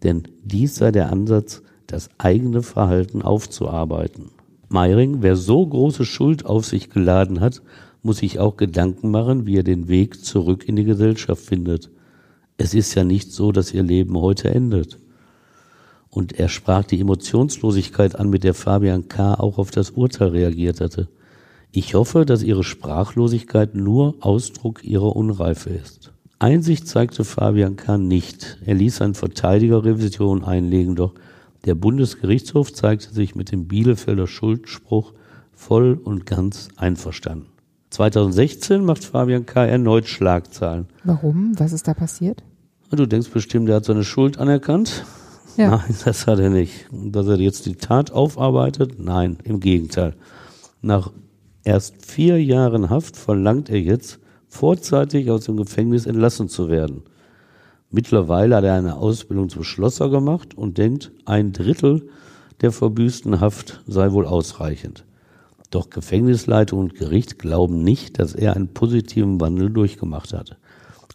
denn 0.04 0.24
dies 0.44 0.76
sei 0.76 0.92
der 0.92 1.12
Ansatz, 1.12 1.62
das 1.88 2.10
eigene 2.18 2.64
Verhalten 2.64 3.22
aufzuarbeiten. 3.22 4.32
Meiring, 4.70 5.22
wer 5.22 5.36
so 5.36 5.66
große 5.66 6.06
Schuld 6.06 6.46
auf 6.46 6.66
sich 6.66 6.90
geladen 6.90 7.42
hat, 7.42 7.62
muss 8.04 8.18
sich 8.18 8.40
auch 8.40 8.58
Gedanken 8.58 9.12
machen, 9.12 9.46
wie 9.46 9.58
er 9.58 9.64
den 9.64 9.88
Weg 9.88 10.24
zurück 10.24 10.68
in 10.68 10.76
die 10.76 10.86
Gesellschaft 10.86 11.44
findet. 11.44 11.92
Es 12.58 12.74
ist 12.74 12.96
ja 12.96 13.04
nicht 13.04 13.32
so, 13.32 13.52
dass 13.52 13.74
ihr 13.74 13.84
Leben 13.84 14.18
heute 14.18 14.50
endet. 14.50 15.00
Und 16.10 16.40
er 16.40 16.50
sprach 16.50 16.84
die 16.84 17.00
Emotionslosigkeit 17.00 18.16
an, 18.16 18.30
mit 18.30 18.44
der 18.44 18.54
Fabian 18.54 19.08
K. 19.08 19.34
auch 19.36 19.58
auf 19.58 19.72
das 19.72 19.92
Urteil 19.92 20.30
reagiert 20.30 20.82
hatte. 20.82 21.10
Ich 21.72 21.96
hoffe, 21.96 22.26
dass 22.26 22.44
ihre 22.44 22.64
Sprachlosigkeit 22.64 23.76
nur 23.76 24.16
Ausdruck 24.20 24.84
ihrer 24.84 25.16
Unreife 25.16 25.70
ist. 25.70 26.12
Einsicht 26.42 26.88
zeigte 26.88 27.24
Fabian 27.24 27.76
K. 27.76 28.00
nicht. 28.00 28.58
Er 28.66 28.74
ließ 28.74 29.02
eine 29.02 29.14
Verteidigerrevision 29.14 30.44
einlegen, 30.44 30.96
doch 30.96 31.14
der 31.66 31.76
Bundesgerichtshof 31.76 32.74
zeigte 32.74 33.14
sich 33.14 33.36
mit 33.36 33.52
dem 33.52 33.68
Bielefelder 33.68 34.26
Schuldspruch 34.26 35.14
voll 35.54 36.00
und 36.04 36.26
ganz 36.26 36.70
einverstanden. 36.78 37.46
2016 37.92 38.84
macht 38.84 39.04
Fabian 39.04 39.46
K. 39.46 39.68
erneut 39.68 40.08
Schlagzahlen. 40.08 40.88
Warum? 41.04 41.54
Was 41.60 41.74
ist 41.74 41.88
da 41.88 41.94
passiert? 41.94 42.42
Du 42.90 43.06
denkst 43.06 43.30
bestimmt, 43.30 43.70
er 43.70 43.76
hat 43.76 43.86
seine 43.86 44.04
Schuld 44.04 44.40
anerkannt. 44.40 45.06
Ja. 45.58 45.70
Nein, 45.70 45.96
das 46.06 46.26
hat 46.26 46.40
er 46.40 46.50
nicht. 46.50 46.88
Dass 46.92 47.28
er 47.28 47.38
jetzt 47.38 47.68
die 47.68 47.76
Tat 47.76 48.10
aufarbeitet? 48.12 48.98
Nein, 48.98 49.38
im 49.44 49.60
Gegenteil. 49.60 50.16
Nach 50.82 51.12
erst 51.64 52.04
vier 52.04 52.44
Jahren 52.44 52.90
Haft 52.90 53.16
verlangt 53.16 53.70
er 53.70 53.80
jetzt, 53.80 54.21
vorzeitig 54.52 55.32
aus 55.32 55.46
dem 55.46 55.58
Gefängnis 55.58 56.06
entlassen 56.06 56.50
zu 56.50 56.70
werden. 56.70 57.04
Mittlerweile 57.90 58.58
hat 58.58 58.64
er 58.66 58.76
eine 58.76 58.98
Ausbildung 58.98 59.50
zum 59.50 59.64
Schlosser 59.64 60.10
gemacht 60.10 60.56
und 60.56 60.78
denkt, 60.78 61.12
ein 61.26 61.54
Drittel 61.54 62.10
der 62.60 62.72
verbüßten 62.72 63.40
Haft 63.40 63.82
sei 63.88 64.12
wohl 64.12 64.26
ausreichend. 64.26 65.06
Doch 65.72 65.90
Gefängnisleitung 65.90 66.80
und 66.80 66.96
Gericht 66.96 67.40
glauben 67.40 67.82
nicht, 67.82 68.20
dass 68.20 68.36
er 68.36 68.56
einen 68.56 68.74
positiven 68.74 69.40
Wandel 69.40 69.70
durchgemacht 69.70 70.34
hatte. 70.34 70.58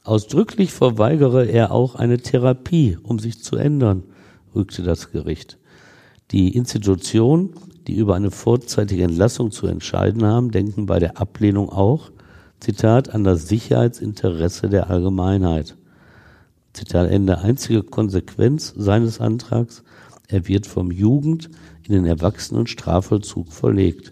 Ausdrücklich 0.02 0.72
verweigere 0.72 1.46
er 1.46 1.72
auch 1.72 1.94
eine 1.94 2.18
Therapie, 2.18 2.96
um 3.02 3.18
sich 3.18 3.42
zu 3.42 3.56
ändern 3.56 4.04
rügte 4.54 4.82
das 4.82 5.12
Gericht. 5.12 5.58
Die 6.30 6.56
Institutionen, 6.56 7.50
die 7.86 7.96
über 7.96 8.14
eine 8.14 8.30
vorzeitige 8.30 9.04
Entlassung 9.04 9.50
zu 9.50 9.66
entscheiden 9.66 10.24
haben, 10.24 10.50
denken 10.50 10.86
bei 10.86 10.98
der 10.98 11.20
Ablehnung 11.20 11.68
auch, 11.68 12.10
Zitat, 12.60 13.14
an 13.14 13.24
das 13.24 13.48
Sicherheitsinteresse 13.48 14.68
der 14.68 14.90
Allgemeinheit. 14.90 15.76
Zitat 16.72 17.10
Ende. 17.10 17.38
Einzige 17.38 17.82
Konsequenz 17.82 18.74
seines 18.76 19.20
Antrags, 19.20 19.82
er 20.28 20.48
wird 20.48 20.66
vom 20.66 20.90
Jugend 20.90 21.50
in 21.84 21.94
den 21.94 22.04
Erwachsenen 22.04 22.66
Strafvollzug 22.66 23.52
verlegt. 23.52 24.10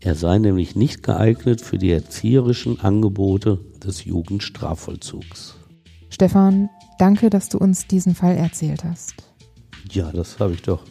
Er 0.00 0.14
sei 0.14 0.38
nämlich 0.38 0.76
nicht 0.76 1.02
geeignet 1.02 1.60
für 1.60 1.78
die 1.78 1.90
erzieherischen 1.90 2.80
Angebote 2.80 3.58
des 3.82 4.04
Jugendstrafvollzugs. 4.04 5.56
Stefan, 6.10 6.68
danke, 6.98 7.30
dass 7.30 7.48
du 7.48 7.58
uns 7.58 7.86
diesen 7.86 8.14
Fall 8.14 8.36
erzählt 8.36 8.84
hast. 8.84 9.14
Ja, 9.90 10.12
das 10.12 10.38
habe 10.38 10.52
ich 10.52 10.62
doch 10.62 10.82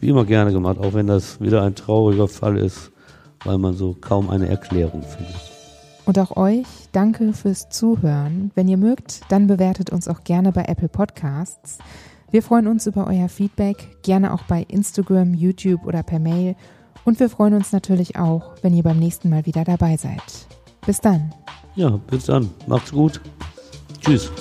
wie 0.00 0.08
immer 0.08 0.24
gerne 0.24 0.52
gemacht, 0.52 0.78
auch 0.78 0.94
wenn 0.94 1.06
das 1.06 1.40
wieder 1.40 1.62
ein 1.62 1.74
trauriger 1.74 2.28
Fall 2.28 2.56
ist, 2.56 2.90
weil 3.44 3.58
man 3.58 3.74
so 3.74 3.96
kaum 4.00 4.30
eine 4.30 4.48
Erklärung 4.48 5.02
findet. 5.02 5.47
Und 6.08 6.18
auch 6.18 6.38
euch 6.38 6.64
danke 6.92 7.34
fürs 7.34 7.68
Zuhören. 7.68 8.50
Wenn 8.54 8.66
ihr 8.66 8.78
mögt, 8.78 9.20
dann 9.28 9.46
bewertet 9.46 9.90
uns 9.90 10.08
auch 10.08 10.24
gerne 10.24 10.52
bei 10.52 10.62
Apple 10.62 10.88
Podcasts. 10.88 11.76
Wir 12.30 12.42
freuen 12.42 12.66
uns 12.66 12.86
über 12.86 13.06
euer 13.06 13.28
Feedback, 13.28 13.98
gerne 14.02 14.32
auch 14.32 14.42
bei 14.44 14.62
Instagram, 14.68 15.34
YouTube 15.34 15.84
oder 15.84 16.02
per 16.02 16.18
Mail. 16.18 16.56
Und 17.04 17.20
wir 17.20 17.28
freuen 17.28 17.52
uns 17.52 17.72
natürlich 17.72 18.16
auch, 18.16 18.54
wenn 18.62 18.72
ihr 18.72 18.84
beim 18.84 18.98
nächsten 18.98 19.28
Mal 19.28 19.44
wieder 19.44 19.64
dabei 19.64 19.98
seid. 19.98 20.22
Bis 20.86 20.98
dann. 21.02 21.34
Ja, 21.74 21.90
bis 21.90 22.24
dann. 22.24 22.48
Macht's 22.66 22.90
gut. 22.90 23.20
Tschüss. 24.00 24.32